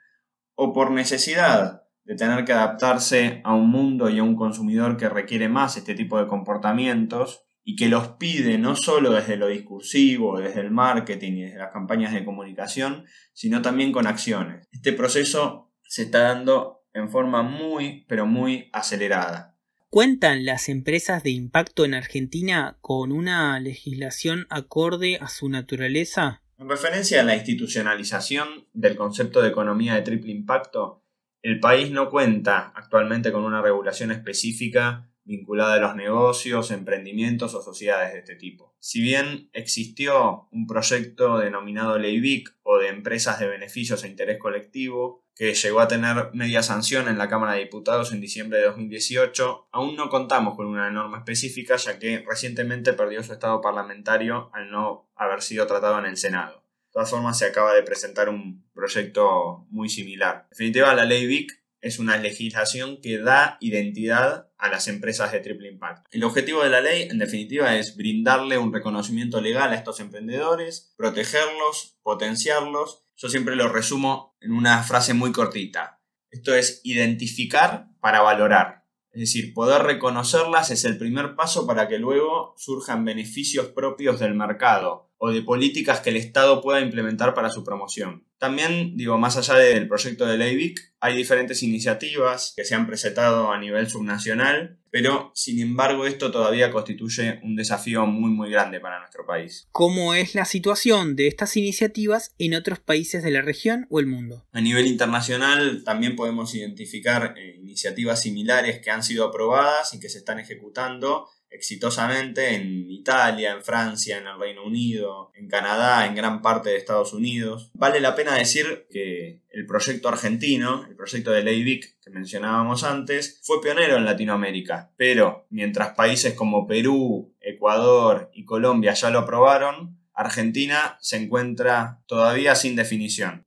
o 0.54 0.74
por 0.74 0.90
necesidad 0.90 1.84
de 2.04 2.14
tener 2.14 2.44
que 2.44 2.52
adaptarse 2.52 3.40
a 3.44 3.54
un 3.54 3.70
mundo 3.70 4.10
y 4.10 4.18
a 4.18 4.22
un 4.22 4.36
consumidor 4.36 4.96
que 4.96 5.08
requiere 5.08 5.48
más 5.48 5.76
este 5.76 5.94
tipo 5.94 6.18
de 6.18 6.26
comportamientos 6.26 7.44
y 7.64 7.74
que 7.76 7.88
los 7.88 8.08
pide 8.10 8.58
no 8.58 8.76
solo 8.76 9.10
desde 9.10 9.36
lo 9.36 9.48
discursivo, 9.48 10.38
desde 10.38 10.60
el 10.60 10.70
marketing 10.70 11.32
y 11.32 11.42
desde 11.44 11.58
las 11.58 11.72
campañas 11.72 12.12
de 12.12 12.24
comunicación, 12.24 13.06
sino 13.32 13.60
también 13.62 13.90
con 13.90 14.06
acciones. 14.06 14.68
Este 14.70 14.92
proceso 14.92 15.72
se 15.82 16.02
está 16.02 16.20
dando 16.20 16.84
en 16.92 17.10
forma 17.10 17.42
muy, 17.42 18.04
pero 18.06 18.26
muy 18.26 18.70
acelerada. 18.72 19.55
¿Cuentan 19.88 20.44
las 20.44 20.68
empresas 20.68 21.22
de 21.22 21.30
impacto 21.30 21.84
en 21.84 21.94
Argentina 21.94 22.76
con 22.80 23.12
una 23.12 23.58
legislación 23.60 24.46
acorde 24.50 25.16
a 25.20 25.28
su 25.28 25.48
naturaleza? 25.48 26.42
En 26.58 26.68
referencia 26.68 27.20
a 27.20 27.24
la 27.24 27.36
institucionalización 27.36 28.66
del 28.72 28.96
concepto 28.96 29.40
de 29.40 29.48
economía 29.48 29.94
de 29.94 30.02
triple 30.02 30.32
impacto, 30.32 31.04
el 31.40 31.60
país 31.60 31.92
no 31.92 32.10
cuenta 32.10 32.72
actualmente 32.74 33.30
con 33.30 33.44
una 33.44 33.62
regulación 33.62 34.10
específica 34.10 35.08
vinculada 35.26 35.74
a 35.74 35.80
los 35.80 35.96
negocios, 35.96 36.70
emprendimientos 36.70 37.54
o 37.54 37.60
sociedades 37.60 38.12
de 38.12 38.20
este 38.20 38.36
tipo. 38.36 38.74
Si 38.78 39.02
bien 39.02 39.50
existió 39.52 40.48
un 40.52 40.66
proyecto 40.66 41.38
denominado 41.38 41.98
Ley 41.98 42.44
o 42.62 42.78
de 42.78 42.88
empresas 42.88 43.38
de 43.38 43.48
beneficios 43.48 44.04
e 44.04 44.08
interés 44.08 44.38
colectivo, 44.38 45.24
que 45.34 45.52
llegó 45.52 45.80
a 45.80 45.88
tener 45.88 46.30
media 46.32 46.62
sanción 46.62 47.08
en 47.08 47.18
la 47.18 47.28
Cámara 47.28 47.52
de 47.52 47.60
Diputados 47.60 48.12
en 48.12 48.22
diciembre 48.22 48.58
de 48.58 48.64
2018, 48.66 49.68
aún 49.70 49.94
no 49.94 50.08
contamos 50.08 50.56
con 50.56 50.66
una 50.66 50.90
norma 50.90 51.18
específica 51.18 51.76
ya 51.76 51.98
que 51.98 52.24
recientemente 52.26 52.94
perdió 52.94 53.22
su 53.22 53.34
estado 53.34 53.60
parlamentario 53.60 54.50
al 54.54 54.70
no 54.70 55.10
haber 55.14 55.42
sido 55.42 55.66
tratado 55.66 55.98
en 55.98 56.06
el 56.06 56.16
Senado. 56.16 56.62
De 56.86 56.92
todas 56.92 57.10
formas, 57.10 57.38
se 57.38 57.44
acaba 57.44 57.74
de 57.74 57.82
presentar 57.82 58.30
un 58.30 58.64
proyecto 58.72 59.66
muy 59.68 59.90
similar. 59.90 60.44
En 60.44 60.50
definitiva, 60.50 60.94
la 60.94 61.04
ley 61.04 61.26
VIC 61.26 61.65
es 61.86 61.98
una 61.98 62.16
legislación 62.16 63.00
que 63.00 63.18
da 63.18 63.56
identidad 63.60 64.50
a 64.58 64.68
las 64.68 64.88
empresas 64.88 65.32
de 65.32 65.40
triple 65.40 65.68
impacto. 65.68 66.08
El 66.10 66.24
objetivo 66.24 66.62
de 66.62 66.70
la 66.70 66.80
ley, 66.80 67.02
en 67.02 67.18
definitiva, 67.18 67.76
es 67.76 67.96
brindarle 67.96 68.58
un 68.58 68.72
reconocimiento 68.72 69.40
legal 69.40 69.70
a 69.70 69.76
estos 69.76 70.00
emprendedores, 70.00 70.92
protegerlos, 70.96 71.98
potenciarlos. 72.02 73.04
Yo 73.16 73.28
siempre 73.28 73.56
lo 73.56 73.68
resumo 73.68 74.36
en 74.40 74.52
una 74.52 74.82
frase 74.82 75.14
muy 75.14 75.32
cortita. 75.32 76.00
Esto 76.30 76.54
es 76.54 76.80
identificar 76.82 77.88
para 78.00 78.20
valorar. 78.20 78.84
Es 79.12 79.20
decir, 79.20 79.54
poder 79.54 79.82
reconocerlas 79.82 80.70
es 80.70 80.84
el 80.84 80.98
primer 80.98 81.36
paso 81.36 81.66
para 81.66 81.88
que 81.88 81.98
luego 81.98 82.54
surjan 82.58 83.04
beneficios 83.04 83.68
propios 83.68 84.20
del 84.20 84.34
mercado 84.34 85.05
o 85.18 85.30
de 85.30 85.42
políticas 85.42 86.00
que 86.00 86.10
el 86.10 86.16
Estado 86.16 86.60
pueda 86.60 86.80
implementar 86.80 87.34
para 87.34 87.50
su 87.50 87.64
promoción. 87.64 88.24
También, 88.38 88.96
digo, 88.96 89.16
más 89.16 89.36
allá 89.38 89.54
del 89.54 89.88
proyecto 89.88 90.26
de 90.26 90.36
ley 90.36 90.56
VIC, 90.56 90.78
hay 91.00 91.16
diferentes 91.16 91.62
iniciativas 91.62 92.52
que 92.54 92.64
se 92.64 92.74
han 92.74 92.86
presentado 92.86 93.50
a 93.50 93.58
nivel 93.58 93.88
subnacional, 93.88 94.78
pero 94.90 95.30
sin 95.34 95.60
embargo 95.60 96.06
esto 96.06 96.30
todavía 96.30 96.70
constituye 96.70 97.40
un 97.42 97.56
desafío 97.56 98.06
muy 98.06 98.30
muy 98.30 98.50
grande 98.50 98.80
para 98.80 98.98
nuestro 98.98 99.24
país. 99.24 99.68
¿Cómo 99.72 100.14
es 100.14 100.34
la 100.34 100.44
situación 100.44 101.16
de 101.16 101.28
estas 101.28 101.56
iniciativas 101.56 102.34
en 102.38 102.54
otros 102.54 102.78
países 102.78 103.22
de 103.22 103.30
la 103.30 103.40
región 103.40 103.86
o 103.88 104.00
el 104.00 104.06
mundo? 104.06 104.46
A 104.52 104.60
nivel 104.60 104.86
internacional 104.86 105.82
también 105.84 106.16
podemos 106.16 106.54
identificar 106.54 107.34
eh, 107.38 107.56
iniciativas 107.58 108.20
similares 108.20 108.80
que 108.80 108.90
han 108.90 109.02
sido 109.02 109.26
aprobadas 109.26 109.94
y 109.94 110.00
que 110.00 110.10
se 110.10 110.18
están 110.18 110.38
ejecutando 110.38 111.28
exitosamente 111.56 112.54
en 112.54 112.90
Italia, 112.90 113.52
en 113.52 113.64
Francia, 113.64 114.18
en 114.18 114.26
el 114.26 114.38
Reino 114.38 114.64
Unido, 114.64 115.32
en 115.34 115.48
Canadá, 115.48 116.06
en 116.06 116.14
gran 116.14 116.42
parte 116.42 116.70
de 116.70 116.76
Estados 116.76 117.12
Unidos. 117.12 117.70
Vale 117.74 118.00
la 118.00 118.14
pena 118.14 118.34
decir 118.34 118.86
que 118.90 119.40
el 119.50 119.66
proyecto 119.66 120.08
argentino, 120.08 120.86
el 120.88 120.94
proyecto 120.94 121.32
de 121.32 121.42
Ley 121.42 121.64
Vic 121.64 121.96
que 122.02 122.10
mencionábamos 122.10 122.84
antes, 122.84 123.40
fue 123.42 123.60
pionero 123.62 123.96
en 123.96 124.04
Latinoamérica, 124.04 124.92
pero 124.96 125.46
mientras 125.50 125.94
países 125.94 126.34
como 126.34 126.66
Perú, 126.66 127.34
Ecuador 127.40 128.30
y 128.34 128.44
Colombia 128.44 128.92
ya 128.92 129.10
lo 129.10 129.20
aprobaron, 129.20 129.98
Argentina 130.12 130.96
se 131.00 131.16
encuentra 131.16 132.02
todavía 132.06 132.54
sin 132.54 132.76
definición. 132.76 133.45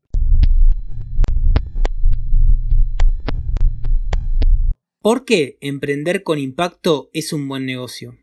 ¿Por 5.02 5.24
qué 5.24 5.58
emprender 5.62 6.24
con 6.24 6.40
impacto 6.40 7.10
es 7.14 7.32
un 7.32 7.48
buen 7.48 7.66
negocio? 7.66 8.18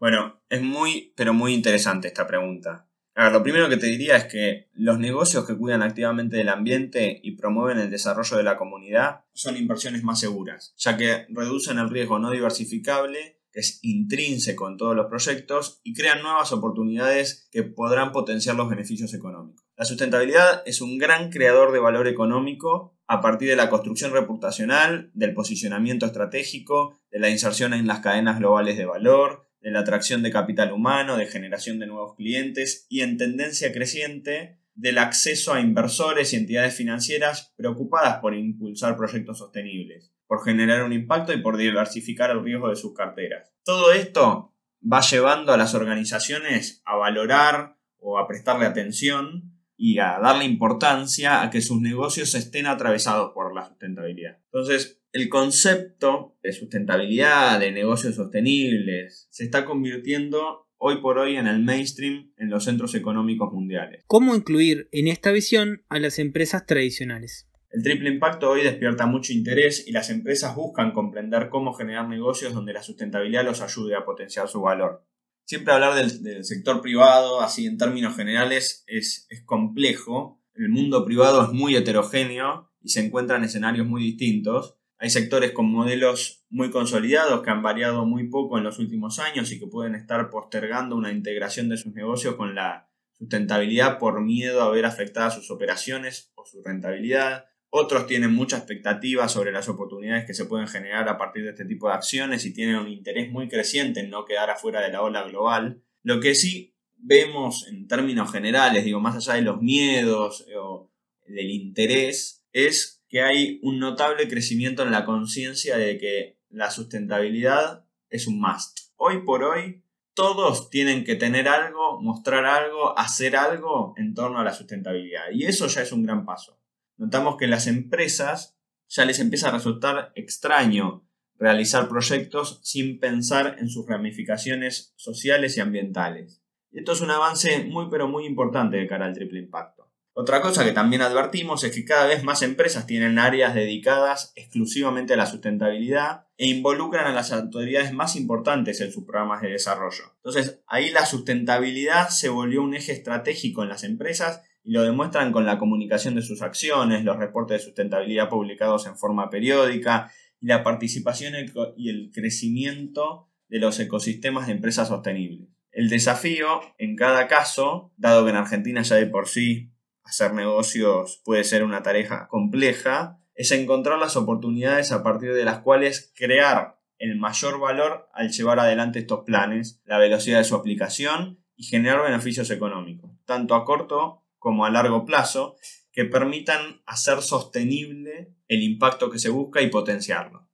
Bueno, 0.00 0.42
es 0.48 0.60
muy, 0.60 1.12
pero 1.14 1.34
muy 1.34 1.54
interesante 1.54 2.08
esta 2.08 2.26
pregunta. 2.26 2.88
A 3.14 3.24
ver, 3.24 3.32
lo 3.32 3.44
primero 3.44 3.68
que 3.68 3.76
te 3.76 3.86
diría 3.86 4.16
es 4.16 4.24
que 4.24 4.70
los 4.74 4.98
negocios 4.98 5.46
que 5.46 5.56
cuidan 5.56 5.82
activamente 5.82 6.36
del 6.36 6.48
ambiente 6.48 7.20
y 7.22 7.36
promueven 7.36 7.78
el 7.78 7.90
desarrollo 7.90 8.38
de 8.38 8.42
la 8.42 8.56
comunidad 8.56 9.20
son 9.34 9.56
inversiones 9.56 10.02
más 10.02 10.18
seguras, 10.18 10.74
ya 10.76 10.96
que 10.96 11.26
reducen 11.28 11.78
el 11.78 11.90
riesgo 11.90 12.18
no 12.18 12.32
diversificable 12.32 13.37
es 13.58 13.80
intrínseco 13.82 14.68
en 14.68 14.76
todos 14.76 14.94
los 14.94 15.06
proyectos 15.06 15.80
y 15.82 15.92
crean 15.92 16.22
nuevas 16.22 16.52
oportunidades 16.52 17.48
que 17.50 17.64
podrán 17.64 18.12
potenciar 18.12 18.54
los 18.54 18.68
beneficios 18.68 19.12
económicos. 19.14 19.66
La 19.76 19.84
sustentabilidad 19.84 20.62
es 20.64 20.80
un 20.80 20.96
gran 20.96 21.30
creador 21.30 21.72
de 21.72 21.80
valor 21.80 22.06
económico 22.06 22.96
a 23.08 23.20
partir 23.20 23.48
de 23.48 23.56
la 23.56 23.68
construcción 23.68 24.12
reputacional, 24.12 25.10
del 25.14 25.34
posicionamiento 25.34 26.06
estratégico, 26.06 27.00
de 27.10 27.18
la 27.18 27.30
inserción 27.30 27.74
en 27.74 27.86
las 27.86 28.00
cadenas 28.00 28.38
globales 28.38 28.76
de 28.76 28.86
valor, 28.86 29.48
de 29.60 29.72
la 29.72 29.80
atracción 29.80 30.22
de 30.22 30.30
capital 30.30 30.72
humano, 30.72 31.16
de 31.16 31.26
generación 31.26 31.80
de 31.80 31.88
nuevos 31.88 32.14
clientes 32.14 32.86
y 32.88 33.00
en 33.00 33.16
tendencia 33.16 33.72
creciente 33.72 34.60
del 34.74 34.98
acceso 34.98 35.52
a 35.52 35.60
inversores 35.60 36.32
y 36.32 36.36
entidades 36.36 36.74
financieras 36.74 37.52
preocupadas 37.56 38.18
por 38.20 38.34
impulsar 38.34 38.96
proyectos 38.96 39.38
sostenibles 39.38 40.12
por 40.28 40.44
generar 40.44 40.84
un 40.84 40.92
impacto 40.92 41.32
y 41.32 41.42
por 41.42 41.56
diversificar 41.56 42.30
el 42.30 42.44
riesgo 42.44 42.68
de 42.68 42.76
sus 42.76 42.94
carteras. 42.94 43.50
Todo 43.64 43.92
esto 43.92 44.54
va 44.80 45.00
llevando 45.00 45.52
a 45.52 45.56
las 45.56 45.74
organizaciones 45.74 46.82
a 46.84 46.96
valorar 46.96 47.76
o 47.98 48.18
a 48.18 48.28
prestarle 48.28 48.66
atención 48.66 49.58
y 49.76 49.98
a 49.98 50.18
darle 50.20 50.44
importancia 50.44 51.42
a 51.42 51.50
que 51.50 51.60
sus 51.60 51.80
negocios 51.80 52.34
estén 52.34 52.66
atravesados 52.66 53.32
por 53.32 53.54
la 53.54 53.66
sustentabilidad. 53.66 54.38
Entonces, 54.52 55.00
el 55.12 55.28
concepto 55.28 56.36
de 56.42 56.52
sustentabilidad, 56.52 57.58
de 57.60 57.72
negocios 57.72 58.16
sostenibles, 58.16 59.28
se 59.30 59.44
está 59.44 59.64
convirtiendo 59.64 60.68
hoy 60.76 61.00
por 61.00 61.18
hoy 61.18 61.36
en 61.36 61.46
el 61.46 61.60
mainstream 61.62 62.32
en 62.36 62.50
los 62.50 62.64
centros 62.64 62.94
económicos 62.94 63.52
mundiales. 63.52 64.04
¿Cómo 64.06 64.34
incluir 64.34 64.88
en 64.92 65.08
esta 65.08 65.32
visión 65.32 65.82
a 65.88 65.98
las 65.98 66.18
empresas 66.18 66.66
tradicionales? 66.66 67.47
El 67.70 67.82
triple 67.82 68.08
impacto 68.08 68.50
hoy 68.50 68.62
despierta 68.62 69.06
mucho 69.06 69.32
interés 69.32 69.86
y 69.86 69.92
las 69.92 70.08
empresas 70.08 70.54
buscan 70.54 70.92
comprender 70.92 71.50
cómo 71.50 71.74
generar 71.74 72.08
negocios 72.08 72.54
donde 72.54 72.72
la 72.72 72.82
sustentabilidad 72.82 73.44
los 73.44 73.60
ayude 73.60 73.94
a 73.94 74.04
potenciar 74.04 74.48
su 74.48 74.62
valor. 74.62 75.04
Siempre 75.44 75.72
hablar 75.72 75.94
del, 75.94 76.44
sector 76.44 76.80
privado, 76.80 77.40
así 77.40 77.66
en 77.66 77.78
términos 77.78 78.16
generales, 78.16 78.84
es, 78.86 79.26
es 79.30 79.42
complejo. 79.44 80.42
El 80.54 80.70
mundo 80.70 81.04
privado 81.04 81.44
es 81.44 81.50
muy 81.50 81.76
heterogéneo 81.76 82.70
y 82.82 82.88
se 82.88 83.04
encuentra 83.04 83.36
en 83.36 83.44
escenarios 83.44 83.86
muy 83.86 84.02
distintos. 84.02 84.76
Hay 84.98 85.10
sectores 85.10 85.52
con 85.52 85.70
modelos 85.70 86.44
muy 86.50 86.70
consolidados 86.70 87.42
que 87.42 87.50
han 87.50 87.62
variado 87.62 88.04
muy 88.04 88.28
poco 88.28 88.58
en 88.58 88.64
los 88.64 88.78
últimos 88.78 89.18
años 89.18 89.52
y 89.52 89.60
que 89.60 89.66
pueden 89.66 89.94
estar 89.94 90.28
postergando 90.30 90.96
una 90.96 91.12
integración 91.12 91.68
de 91.68 91.76
sus 91.76 91.94
negocios 91.94 92.34
con 92.34 92.54
la 92.54 92.90
sustentabilidad 93.12 93.98
por 93.98 94.20
miedo 94.22 94.62
a 94.62 94.70
ver 94.70 94.86
afectadas 94.86 95.34
sus 95.34 95.50
operaciones 95.50 96.32
o 96.34 96.44
su 96.44 96.62
rentabilidad. 96.62 97.46
Otros 97.70 98.06
tienen 98.06 98.32
mucha 98.32 98.56
expectativa 98.56 99.28
sobre 99.28 99.52
las 99.52 99.68
oportunidades 99.68 100.24
que 100.24 100.32
se 100.32 100.46
pueden 100.46 100.68
generar 100.68 101.06
a 101.08 101.18
partir 101.18 101.44
de 101.44 101.50
este 101.50 101.66
tipo 101.66 101.88
de 101.88 101.94
acciones 101.94 102.46
y 102.46 102.54
tienen 102.54 102.76
un 102.76 102.88
interés 102.88 103.30
muy 103.30 103.48
creciente 103.48 104.00
en 104.00 104.08
no 104.08 104.24
quedar 104.24 104.48
afuera 104.48 104.80
de 104.80 104.90
la 104.90 105.02
ola 105.02 105.24
global. 105.24 105.82
Lo 106.02 106.18
que 106.18 106.34
sí 106.34 106.74
vemos 106.96 107.66
en 107.68 107.86
términos 107.86 108.32
generales, 108.32 108.84
digo, 108.84 109.00
más 109.00 109.16
allá 109.16 109.34
de 109.34 109.42
los 109.42 109.60
miedos 109.60 110.46
o 110.56 110.90
del 111.26 111.50
interés, 111.50 112.46
es 112.52 113.04
que 113.10 113.20
hay 113.20 113.60
un 113.62 113.78
notable 113.78 114.28
crecimiento 114.28 114.82
en 114.82 114.90
la 114.90 115.04
conciencia 115.04 115.76
de 115.76 115.98
que 115.98 116.38
la 116.48 116.70
sustentabilidad 116.70 117.84
es 118.08 118.26
un 118.26 118.40
must. 118.40 118.78
Hoy 118.96 119.24
por 119.26 119.44
hoy, 119.44 119.82
todos 120.14 120.70
tienen 120.70 121.04
que 121.04 121.16
tener 121.16 121.48
algo, 121.48 122.00
mostrar 122.00 122.46
algo, 122.46 122.98
hacer 122.98 123.36
algo 123.36 123.92
en 123.98 124.14
torno 124.14 124.38
a 124.38 124.44
la 124.44 124.54
sustentabilidad. 124.54 125.30
Y 125.32 125.44
eso 125.44 125.66
ya 125.66 125.82
es 125.82 125.92
un 125.92 126.02
gran 126.02 126.24
paso 126.24 126.57
notamos 126.98 127.36
que 127.36 127.46
las 127.46 127.66
empresas 127.66 128.58
ya 128.88 129.04
les 129.04 129.18
empieza 129.20 129.48
a 129.48 129.52
resultar 129.52 130.12
extraño 130.14 131.08
realizar 131.38 131.88
proyectos 131.88 132.60
sin 132.62 132.98
pensar 132.98 133.56
en 133.58 133.68
sus 133.68 133.86
ramificaciones 133.86 134.92
sociales 134.96 135.56
y 135.56 135.60
ambientales. 135.60 136.42
Y 136.70 136.80
esto 136.80 136.92
es 136.92 137.00
un 137.00 137.10
avance 137.10 137.64
muy 137.64 137.86
pero 137.90 138.08
muy 138.08 138.26
importante 138.26 138.76
de 138.76 138.86
cara 138.86 139.06
al 139.06 139.14
triple 139.14 139.38
impacto. 139.38 139.78
Otra 140.20 140.40
cosa 140.40 140.64
que 140.64 140.72
también 140.72 141.00
advertimos 141.00 141.62
es 141.62 141.72
que 141.72 141.84
cada 141.84 142.08
vez 142.08 142.24
más 142.24 142.42
empresas 142.42 142.86
tienen 142.86 143.20
áreas 143.20 143.54
dedicadas 143.54 144.32
exclusivamente 144.34 145.14
a 145.14 145.16
la 145.16 145.26
sustentabilidad 145.26 146.26
e 146.36 146.48
involucran 146.48 147.06
a 147.06 147.12
las 147.12 147.30
autoridades 147.30 147.92
más 147.92 148.16
importantes 148.16 148.80
en 148.80 148.90
sus 148.90 149.04
programas 149.04 149.42
de 149.42 149.50
desarrollo. 149.50 150.16
Entonces, 150.16 150.60
ahí 150.66 150.90
la 150.90 151.06
sustentabilidad 151.06 152.08
se 152.08 152.30
volvió 152.30 152.64
un 152.64 152.74
eje 152.74 152.90
estratégico 152.90 153.62
en 153.62 153.68
las 153.68 153.84
empresas 153.84 154.42
y 154.68 154.72
lo 154.72 154.82
demuestran 154.82 155.32
con 155.32 155.46
la 155.46 155.58
comunicación 155.58 156.14
de 156.14 156.20
sus 156.20 156.42
acciones, 156.42 157.02
los 157.02 157.16
reportes 157.16 157.56
de 157.58 157.64
sustentabilidad 157.64 158.28
publicados 158.28 158.86
en 158.86 158.98
forma 158.98 159.30
periódica 159.30 160.12
y 160.42 160.46
la 160.46 160.62
participación 160.62 161.32
y 161.74 161.88
el 161.88 162.10
crecimiento 162.12 163.30
de 163.48 163.60
los 163.60 163.80
ecosistemas 163.80 164.46
de 164.46 164.52
empresas 164.52 164.88
sostenibles. 164.88 165.48
El 165.72 165.88
desafío 165.88 166.60
en 166.76 166.96
cada 166.96 167.28
caso, 167.28 167.94
dado 167.96 168.24
que 168.24 168.30
en 168.30 168.36
Argentina 168.36 168.82
ya 168.82 168.96
de 168.96 169.06
por 169.06 169.26
sí 169.28 169.72
hacer 170.04 170.34
negocios 170.34 171.22
puede 171.24 171.44
ser 171.44 171.64
una 171.64 171.82
tarea 171.82 172.28
compleja, 172.28 173.22
es 173.34 173.52
encontrar 173.52 173.98
las 173.98 174.16
oportunidades 174.16 174.92
a 174.92 175.02
partir 175.02 175.32
de 175.32 175.46
las 175.46 175.60
cuales 175.60 176.12
crear 176.14 176.78
el 176.98 177.16
mayor 177.16 177.58
valor 177.58 178.10
al 178.12 178.30
llevar 178.32 178.60
adelante 178.60 178.98
estos 178.98 179.24
planes, 179.24 179.80
la 179.86 179.96
velocidad 179.96 180.36
de 180.36 180.44
su 180.44 180.54
aplicación 180.54 181.42
y 181.56 181.64
generar 181.64 182.02
beneficios 182.02 182.50
económicos, 182.50 183.12
tanto 183.24 183.54
a 183.54 183.64
corto 183.64 184.24
como 184.38 184.64
a 184.64 184.70
largo 184.70 185.04
plazo, 185.04 185.56
que 185.92 186.04
permitan 186.04 186.82
hacer 186.86 187.22
sostenible 187.22 188.34
el 188.46 188.62
impacto 188.62 189.10
que 189.10 189.18
se 189.18 189.30
busca 189.30 189.62
y 189.62 189.68
potenciarlo. 189.68 190.48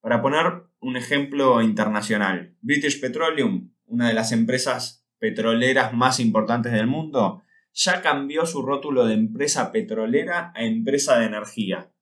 Para 0.00 0.22
poner 0.22 0.62
un 0.80 0.96
ejemplo 0.96 1.62
internacional, 1.62 2.56
British 2.60 3.00
Petroleum, 3.00 3.72
una 3.86 4.08
de 4.08 4.14
las 4.14 4.32
empresas 4.32 5.04
petroleras 5.18 5.92
más 5.92 6.20
importantes 6.20 6.72
del 6.72 6.86
mundo, 6.86 7.42
ya 7.72 8.02
cambió 8.02 8.46
su 8.46 8.62
rótulo 8.62 9.04
de 9.04 9.14
empresa 9.14 9.72
petrolera 9.72 10.52
a 10.54 10.64
empresa 10.64 11.18
de 11.18 11.26
energía, 11.26 11.92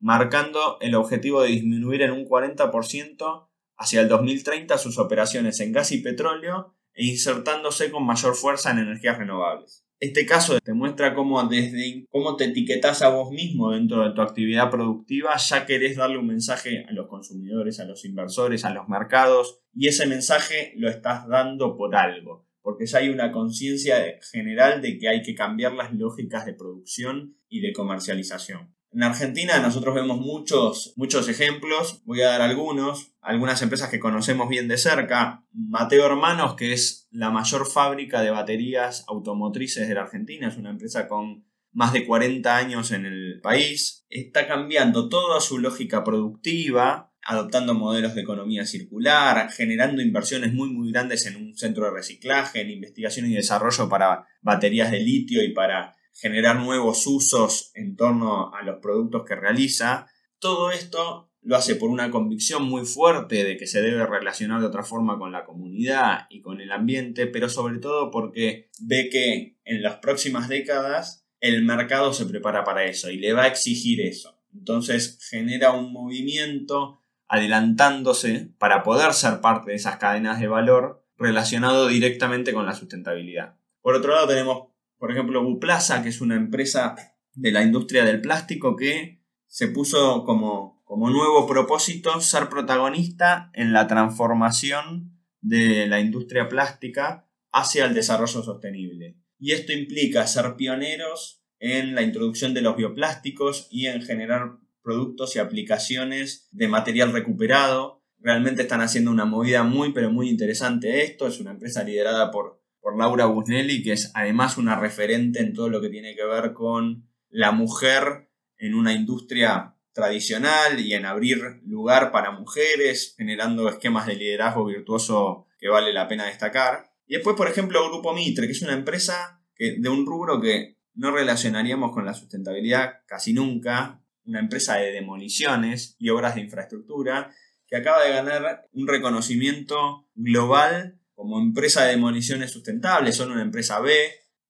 marcando 0.00 0.78
el 0.80 0.94
objetivo 0.94 1.42
de 1.42 1.50
disminuir 1.50 2.02
en 2.02 2.12
un 2.12 2.24
40% 2.24 3.49
hacia 3.80 4.02
el 4.02 4.08
2030 4.08 4.76
sus 4.76 4.98
operaciones 4.98 5.58
en 5.60 5.72
gas 5.72 5.90
y 5.90 6.02
petróleo 6.02 6.76
e 6.92 7.06
insertándose 7.06 7.90
con 7.90 8.04
mayor 8.04 8.36
fuerza 8.36 8.70
en 8.70 8.78
energías 8.78 9.16
renovables. 9.16 9.86
Este 9.98 10.26
caso 10.26 10.58
te 10.60 10.74
muestra 10.74 11.14
cómo 11.14 11.42
desde 11.44 12.06
cómo 12.10 12.36
te 12.36 12.44
etiquetas 12.44 13.00
a 13.02 13.08
vos 13.08 13.30
mismo 13.30 13.72
dentro 13.72 14.06
de 14.06 14.14
tu 14.14 14.20
actividad 14.20 14.70
productiva 14.70 15.36
ya 15.36 15.64
querés 15.64 15.96
darle 15.96 16.18
un 16.18 16.26
mensaje 16.26 16.84
a 16.88 16.92
los 16.92 17.08
consumidores, 17.08 17.80
a 17.80 17.86
los 17.86 18.04
inversores, 18.04 18.64
a 18.64 18.72
los 18.72 18.86
mercados 18.88 19.60
y 19.74 19.88
ese 19.88 20.06
mensaje 20.06 20.74
lo 20.76 20.90
estás 20.90 21.26
dando 21.26 21.76
por 21.76 21.96
algo, 21.96 22.46
porque 22.60 22.84
ya 22.86 22.98
hay 22.98 23.08
una 23.08 23.32
conciencia 23.32 23.96
general 24.30 24.82
de 24.82 24.98
que 24.98 25.08
hay 25.08 25.22
que 25.22 25.34
cambiar 25.34 25.72
las 25.72 25.92
lógicas 25.94 26.44
de 26.44 26.54
producción 26.54 27.36
y 27.48 27.60
de 27.60 27.72
comercialización. 27.72 28.74
En 28.92 29.04
Argentina 29.04 29.60
nosotros 29.60 29.94
vemos 29.94 30.18
muchos, 30.18 30.92
muchos 30.96 31.28
ejemplos, 31.28 32.02
voy 32.04 32.22
a 32.22 32.28
dar 32.30 32.42
algunos, 32.42 33.12
algunas 33.20 33.62
empresas 33.62 33.88
que 33.88 34.00
conocemos 34.00 34.48
bien 34.48 34.66
de 34.66 34.78
cerca. 34.78 35.44
Mateo 35.52 36.06
Hermanos, 36.06 36.56
que 36.56 36.72
es 36.72 37.06
la 37.12 37.30
mayor 37.30 37.68
fábrica 37.68 38.20
de 38.20 38.30
baterías 38.30 39.04
automotrices 39.06 39.88
de 39.88 39.94
la 39.94 40.02
Argentina, 40.02 40.48
es 40.48 40.56
una 40.56 40.70
empresa 40.70 41.06
con 41.06 41.44
más 41.72 41.92
de 41.92 42.04
40 42.04 42.56
años 42.56 42.90
en 42.90 43.06
el 43.06 43.40
país, 43.40 44.04
está 44.10 44.48
cambiando 44.48 45.08
toda 45.08 45.40
su 45.40 45.58
lógica 45.58 46.02
productiva, 46.02 47.12
adoptando 47.22 47.74
modelos 47.74 48.16
de 48.16 48.22
economía 48.22 48.64
circular, 48.64 49.50
generando 49.52 50.02
inversiones 50.02 50.52
muy 50.52 50.68
muy 50.70 50.90
grandes 50.90 51.26
en 51.26 51.36
un 51.36 51.56
centro 51.56 51.84
de 51.84 51.92
reciclaje, 51.92 52.60
en 52.60 52.70
investigación 52.70 53.26
y 53.26 53.34
desarrollo 53.34 53.88
para 53.88 54.26
baterías 54.42 54.90
de 54.90 54.98
litio 54.98 55.44
y 55.44 55.52
para 55.52 55.94
generar 56.20 56.60
nuevos 56.60 57.06
usos 57.06 57.70
en 57.74 57.96
torno 57.96 58.54
a 58.54 58.62
los 58.62 58.78
productos 58.80 59.24
que 59.26 59.34
realiza. 59.34 60.06
Todo 60.38 60.70
esto 60.70 61.30
lo 61.42 61.56
hace 61.56 61.76
por 61.76 61.88
una 61.88 62.10
convicción 62.10 62.64
muy 62.64 62.84
fuerte 62.84 63.44
de 63.44 63.56
que 63.56 63.66
se 63.66 63.80
debe 63.80 64.04
relacionar 64.04 64.60
de 64.60 64.66
otra 64.66 64.82
forma 64.82 65.18
con 65.18 65.32
la 65.32 65.44
comunidad 65.44 66.26
y 66.28 66.42
con 66.42 66.60
el 66.60 66.72
ambiente, 66.72 67.26
pero 67.26 67.48
sobre 67.48 67.78
todo 67.78 68.10
porque 68.10 68.68
ve 68.80 69.08
que 69.10 69.56
en 69.64 69.82
las 69.82 69.96
próximas 69.96 70.48
décadas 70.48 71.26
el 71.40 71.64
mercado 71.64 72.12
se 72.12 72.26
prepara 72.26 72.64
para 72.64 72.84
eso 72.84 73.10
y 73.10 73.16
le 73.16 73.32
va 73.32 73.44
a 73.44 73.48
exigir 73.48 74.02
eso. 74.02 74.38
Entonces 74.52 75.18
genera 75.30 75.72
un 75.72 75.92
movimiento 75.92 77.02
adelantándose 77.28 78.50
para 78.58 78.82
poder 78.82 79.14
ser 79.14 79.40
parte 79.40 79.70
de 79.70 79.76
esas 79.76 79.96
cadenas 79.96 80.38
de 80.38 80.48
valor 80.48 81.06
relacionado 81.16 81.86
directamente 81.86 82.52
con 82.52 82.66
la 82.66 82.74
sustentabilidad. 82.74 83.56
Por 83.80 83.94
otro 83.94 84.12
lado 84.12 84.28
tenemos 84.28 84.70
por 85.00 85.10
ejemplo, 85.10 85.42
Buplaza, 85.42 86.02
que 86.02 86.10
es 86.10 86.20
una 86.20 86.36
empresa 86.36 86.94
de 87.32 87.52
la 87.52 87.62
industria 87.62 88.04
del 88.04 88.20
plástico 88.20 88.76
que 88.76 89.22
se 89.46 89.68
puso 89.68 90.24
como, 90.24 90.82
como 90.84 91.08
nuevo 91.08 91.46
propósito 91.46 92.20
ser 92.20 92.50
protagonista 92.50 93.50
en 93.54 93.72
la 93.72 93.86
transformación 93.86 95.18
de 95.40 95.86
la 95.86 96.00
industria 96.00 96.50
plástica 96.50 97.26
hacia 97.50 97.86
el 97.86 97.94
desarrollo 97.94 98.42
sostenible. 98.42 99.16
Y 99.38 99.52
esto 99.52 99.72
implica 99.72 100.26
ser 100.26 100.54
pioneros 100.56 101.42
en 101.60 101.94
la 101.94 102.02
introducción 102.02 102.52
de 102.52 102.60
los 102.60 102.76
bioplásticos 102.76 103.68
y 103.70 103.86
en 103.86 104.02
generar 104.02 104.58
productos 104.82 105.34
y 105.34 105.38
aplicaciones 105.38 106.46
de 106.52 106.68
material 106.68 107.12
recuperado. 107.12 108.04
Realmente 108.18 108.62
están 108.62 108.82
haciendo 108.82 109.10
una 109.10 109.24
movida 109.24 109.62
muy 109.62 109.94
pero 109.94 110.10
muy 110.10 110.28
interesante 110.28 111.04
esto. 111.04 111.26
Es 111.26 111.40
una 111.40 111.52
empresa 111.52 111.82
liderada 111.84 112.30
por 112.30 112.59
por 112.80 112.98
Laura 112.98 113.26
Busnelli, 113.26 113.82
que 113.82 113.92
es 113.92 114.10
además 114.14 114.56
una 114.56 114.78
referente 114.78 115.40
en 115.40 115.52
todo 115.52 115.68
lo 115.68 115.80
que 115.80 115.88
tiene 115.88 116.14
que 116.14 116.24
ver 116.24 116.52
con 116.52 117.08
la 117.28 117.52
mujer 117.52 118.28
en 118.58 118.74
una 118.74 118.92
industria 118.92 119.76
tradicional 119.92 120.80
y 120.80 120.94
en 120.94 121.04
abrir 121.04 121.60
lugar 121.64 122.12
para 122.12 122.30
mujeres, 122.30 123.14
generando 123.16 123.68
esquemas 123.68 124.06
de 124.06 124.16
liderazgo 124.16 124.64
virtuoso 124.64 125.46
que 125.58 125.68
vale 125.68 125.92
la 125.92 126.08
pena 126.08 126.26
destacar. 126.26 126.92
Y 127.06 127.14
después, 127.14 127.36
por 127.36 127.48
ejemplo, 127.48 127.86
Grupo 127.88 128.14
Mitre, 128.14 128.46
que 128.46 128.52
es 128.52 128.62
una 128.62 128.74
empresa 128.74 129.42
que, 129.54 129.76
de 129.78 129.88
un 129.88 130.06
rubro 130.06 130.40
que 130.40 130.78
no 130.94 131.10
relacionaríamos 131.10 131.92
con 131.92 132.06
la 132.06 132.14
sustentabilidad 132.14 133.00
casi 133.06 133.32
nunca, 133.32 134.02
una 134.24 134.40
empresa 134.40 134.76
de 134.76 134.92
demoliciones 134.92 135.96
y 135.98 136.10
obras 136.10 136.34
de 136.34 136.42
infraestructura, 136.42 137.32
que 137.66 137.76
acaba 137.76 138.04
de 138.04 138.10
ganar 138.10 138.68
un 138.72 138.86
reconocimiento 138.86 140.08
global 140.14 140.99
como 141.20 141.38
empresa 141.38 141.84
de 141.84 141.90
demoliciones 141.90 142.50
sustentables, 142.50 143.14
son 143.14 143.30
una 143.30 143.42
empresa 143.42 143.78
B 143.78 143.92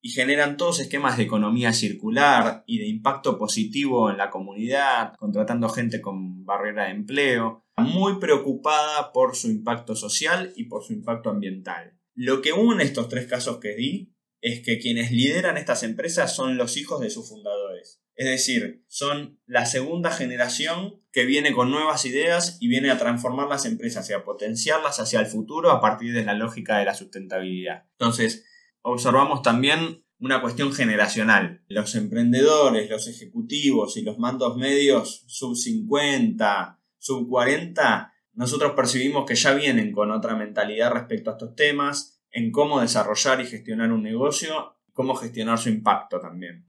y 0.00 0.10
generan 0.10 0.56
todos 0.56 0.78
esquemas 0.78 1.16
de 1.16 1.24
economía 1.24 1.72
circular 1.72 2.62
y 2.64 2.78
de 2.78 2.86
impacto 2.86 3.36
positivo 3.36 4.08
en 4.08 4.16
la 4.16 4.30
comunidad, 4.30 5.14
contratando 5.18 5.68
gente 5.68 6.00
con 6.00 6.44
barrera 6.44 6.84
de 6.84 6.92
empleo, 6.92 7.64
muy 7.76 8.20
preocupada 8.20 9.10
por 9.12 9.34
su 9.34 9.50
impacto 9.50 9.96
social 9.96 10.52
y 10.54 10.66
por 10.66 10.84
su 10.84 10.92
impacto 10.92 11.30
ambiental. 11.30 11.98
Lo 12.14 12.40
que 12.40 12.52
une 12.52 12.84
estos 12.84 13.08
tres 13.08 13.26
casos 13.26 13.58
que 13.58 13.74
di 13.74 14.14
es 14.40 14.64
que 14.64 14.78
quienes 14.78 15.10
lideran 15.10 15.56
estas 15.56 15.82
empresas 15.82 16.36
son 16.36 16.56
los 16.56 16.76
hijos 16.76 17.00
de 17.00 17.10
sus 17.10 17.28
fundadores. 17.28 17.99
Es 18.20 18.26
decir, 18.26 18.84
son 18.86 19.40
la 19.46 19.64
segunda 19.64 20.10
generación 20.10 21.00
que 21.10 21.24
viene 21.24 21.54
con 21.54 21.70
nuevas 21.70 22.04
ideas 22.04 22.58
y 22.60 22.68
viene 22.68 22.90
a 22.90 22.98
transformar 22.98 23.48
las 23.48 23.64
empresas 23.64 24.10
y 24.10 24.12
a 24.12 24.24
potenciarlas 24.24 25.00
hacia 25.00 25.20
el 25.20 25.26
futuro 25.26 25.70
a 25.70 25.80
partir 25.80 26.12
de 26.12 26.22
la 26.22 26.34
lógica 26.34 26.76
de 26.76 26.84
la 26.84 26.92
sustentabilidad. 26.92 27.86
Entonces, 27.92 28.44
observamos 28.82 29.40
también 29.40 30.04
una 30.18 30.42
cuestión 30.42 30.74
generacional. 30.74 31.64
Los 31.68 31.94
emprendedores, 31.94 32.90
los 32.90 33.08
ejecutivos 33.08 33.96
y 33.96 34.02
los 34.02 34.18
mandos 34.18 34.58
medios 34.58 35.24
sub 35.26 35.56
50, 35.56 36.78
sub 36.98 37.26
40, 37.26 38.12
nosotros 38.34 38.72
percibimos 38.76 39.24
que 39.24 39.34
ya 39.34 39.54
vienen 39.54 39.92
con 39.92 40.10
otra 40.10 40.36
mentalidad 40.36 40.92
respecto 40.92 41.30
a 41.30 41.32
estos 41.32 41.54
temas, 41.54 42.20
en 42.30 42.52
cómo 42.52 42.82
desarrollar 42.82 43.40
y 43.40 43.46
gestionar 43.46 43.90
un 43.90 44.02
negocio, 44.02 44.76
cómo 44.92 45.14
gestionar 45.14 45.56
su 45.56 45.70
impacto 45.70 46.20
también. 46.20 46.66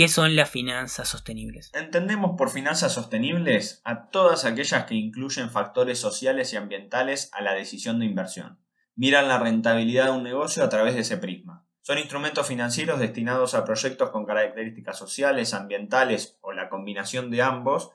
¿Qué 0.00 0.08
son 0.08 0.34
las 0.34 0.48
finanzas 0.48 1.08
sostenibles? 1.08 1.70
Entendemos 1.74 2.30
por 2.38 2.48
finanzas 2.48 2.94
sostenibles 2.94 3.82
a 3.84 4.08
todas 4.08 4.46
aquellas 4.46 4.86
que 4.86 4.94
incluyen 4.94 5.50
factores 5.50 5.98
sociales 5.98 6.54
y 6.54 6.56
ambientales 6.56 7.28
a 7.34 7.42
la 7.42 7.52
decisión 7.52 7.98
de 7.98 8.06
inversión. 8.06 8.58
Miran 8.94 9.28
la 9.28 9.38
rentabilidad 9.38 10.06
de 10.06 10.12
un 10.12 10.22
negocio 10.22 10.64
a 10.64 10.70
través 10.70 10.94
de 10.94 11.00
ese 11.00 11.18
prisma. 11.18 11.66
Son 11.82 11.98
instrumentos 11.98 12.46
financieros 12.46 12.98
destinados 12.98 13.52
a 13.52 13.66
proyectos 13.66 14.08
con 14.08 14.24
características 14.24 14.96
sociales, 14.96 15.52
ambientales 15.52 16.38
o 16.40 16.52
la 16.52 16.70
combinación 16.70 17.30
de 17.30 17.42
ambos, 17.42 17.90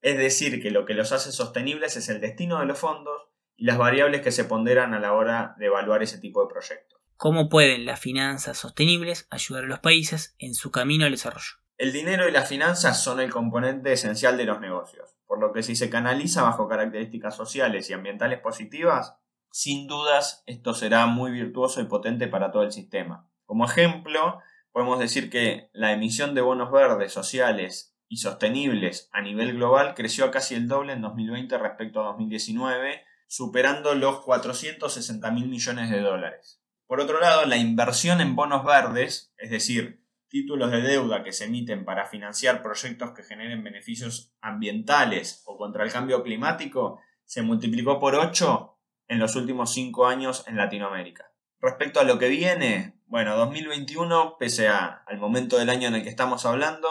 es 0.00 0.16
decir, 0.16 0.62
que 0.62 0.70
lo 0.70 0.86
que 0.86 0.94
los 0.94 1.12
hace 1.12 1.30
sostenibles 1.30 1.94
es 1.94 2.08
el 2.08 2.22
destino 2.22 2.60
de 2.60 2.64
los 2.64 2.78
fondos 2.78 3.28
y 3.54 3.66
las 3.66 3.76
variables 3.76 4.22
que 4.22 4.32
se 4.32 4.46
ponderan 4.46 4.94
a 4.94 4.98
la 4.98 5.12
hora 5.12 5.56
de 5.58 5.66
evaluar 5.66 6.02
ese 6.02 6.16
tipo 6.16 6.40
de 6.40 6.50
proyectos. 6.50 7.02
¿Cómo 7.22 7.50
pueden 7.50 7.84
las 7.84 8.00
finanzas 8.00 8.56
sostenibles 8.56 9.26
ayudar 9.28 9.64
a 9.64 9.66
los 9.66 9.80
países 9.80 10.34
en 10.38 10.54
su 10.54 10.70
camino 10.70 11.04
al 11.04 11.10
desarrollo? 11.10 11.58
El 11.76 11.92
dinero 11.92 12.26
y 12.26 12.32
las 12.32 12.48
finanzas 12.48 13.04
son 13.04 13.20
el 13.20 13.30
componente 13.30 13.92
esencial 13.92 14.38
de 14.38 14.46
los 14.46 14.58
negocios, 14.58 15.18
por 15.26 15.38
lo 15.38 15.52
que 15.52 15.62
si 15.62 15.76
se 15.76 15.90
canaliza 15.90 16.44
bajo 16.44 16.66
características 16.66 17.36
sociales 17.36 17.90
y 17.90 17.92
ambientales 17.92 18.40
positivas, 18.40 19.18
sin 19.50 19.86
dudas 19.86 20.42
esto 20.46 20.72
será 20.72 21.04
muy 21.04 21.30
virtuoso 21.30 21.82
y 21.82 21.84
potente 21.84 22.26
para 22.26 22.52
todo 22.52 22.62
el 22.62 22.72
sistema. 22.72 23.28
Como 23.44 23.66
ejemplo, 23.66 24.38
podemos 24.72 24.98
decir 24.98 25.28
que 25.28 25.68
la 25.74 25.92
emisión 25.92 26.34
de 26.34 26.40
bonos 26.40 26.72
verdes, 26.72 27.12
sociales 27.12 27.98
y 28.08 28.16
sostenibles 28.16 29.10
a 29.12 29.20
nivel 29.20 29.56
global 29.56 29.92
creció 29.94 30.24
a 30.24 30.30
casi 30.30 30.54
el 30.54 30.68
doble 30.68 30.94
en 30.94 31.02
2020 31.02 31.58
respecto 31.58 32.00
a 32.00 32.04
2019, 32.12 33.04
superando 33.26 33.94
los 33.94 34.20
460 34.20 35.30
mil 35.32 35.48
millones 35.48 35.90
de 35.90 36.00
dólares. 36.00 36.59
Por 36.90 37.00
otro 37.00 37.20
lado, 37.20 37.46
la 37.46 37.56
inversión 37.56 38.20
en 38.20 38.34
bonos 38.34 38.64
verdes, 38.64 39.32
es 39.38 39.48
decir, 39.48 40.04
títulos 40.26 40.72
de 40.72 40.80
deuda 40.80 41.22
que 41.22 41.30
se 41.30 41.44
emiten 41.44 41.84
para 41.84 42.06
financiar 42.06 42.64
proyectos 42.64 43.12
que 43.12 43.22
generen 43.22 43.62
beneficios 43.62 44.34
ambientales 44.40 45.44
o 45.46 45.56
contra 45.56 45.84
el 45.84 45.92
cambio 45.92 46.24
climático 46.24 47.00
se 47.24 47.42
multiplicó 47.42 48.00
por 48.00 48.16
8 48.16 48.76
en 49.06 49.20
los 49.20 49.36
últimos 49.36 49.72
5 49.72 50.04
años 50.08 50.42
en 50.48 50.56
Latinoamérica. 50.56 51.30
Respecto 51.60 52.00
a 52.00 52.04
lo 52.04 52.18
que 52.18 52.26
viene, 52.26 53.00
bueno, 53.06 53.36
2021, 53.36 54.34
pese 54.36 54.66
a, 54.66 55.04
al 55.06 55.18
momento 55.18 55.58
del 55.58 55.70
año 55.70 55.86
en 55.86 55.94
el 55.94 56.02
que 56.02 56.08
estamos 56.08 56.44
hablando, 56.44 56.88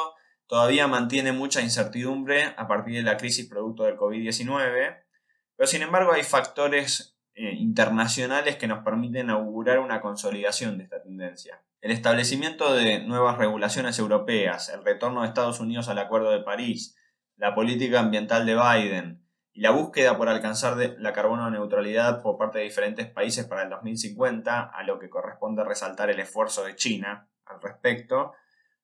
todavía 0.47 0.87
mantiene 0.87 1.33
mucha 1.33 1.59
incertidumbre 1.59 2.53
a 2.55 2.69
partir 2.69 2.95
de 2.95 3.03
la 3.03 3.17
crisis 3.17 3.49
producto 3.49 3.83
del 3.83 3.97
COVID-19, 3.97 5.03
pero 5.57 5.67
sin 5.67 5.81
embargo 5.81 6.13
hay 6.13 6.23
factores 6.23 7.18
eh, 7.35 7.53
internacionales 7.53 8.57
que 8.57 8.67
nos 8.67 8.83
permiten 8.83 9.29
augurar 9.29 9.79
una 9.79 10.01
consolidación 10.01 10.77
de 10.77 10.85
esta 10.85 11.01
tendencia. 11.01 11.61
El 11.81 11.91
establecimiento 11.91 12.73
de 12.73 12.99
nuevas 12.99 13.37
regulaciones 13.37 13.97
europeas, 13.99 14.69
el 14.69 14.83
retorno 14.83 15.21
de 15.21 15.27
Estados 15.27 15.59
Unidos 15.59 15.87
al 15.87 15.99
Acuerdo 15.99 16.31
de 16.31 16.41
París, 16.41 16.97
la 17.37 17.55
política 17.55 18.01
ambiental 18.01 18.45
de 18.45 18.55
Biden 18.55 19.23
y 19.53 19.61
la 19.61 19.71
búsqueda 19.71 20.17
por 20.17 20.29
alcanzar 20.29 20.77
la 20.97 21.13
carbono 21.13 21.49
neutralidad 21.49 22.21
por 22.21 22.37
parte 22.37 22.59
de 22.59 22.65
diferentes 22.65 23.07
países 23.07 23.45
para 23.45 23.63
el 23.63 23.69
2050, 23.69 24.61
a 24.61 24.83
lo 24.83 24.99
que 24.99 25.09
corresponde 25.09 25.63
resaltar 25.63 26.09
el 26.09 26.19
esfuerzo 26.19 26.63
de 26.63 26.75
China 26.75 27.29
al 27.45 27.61
respecto, 27.61 28.33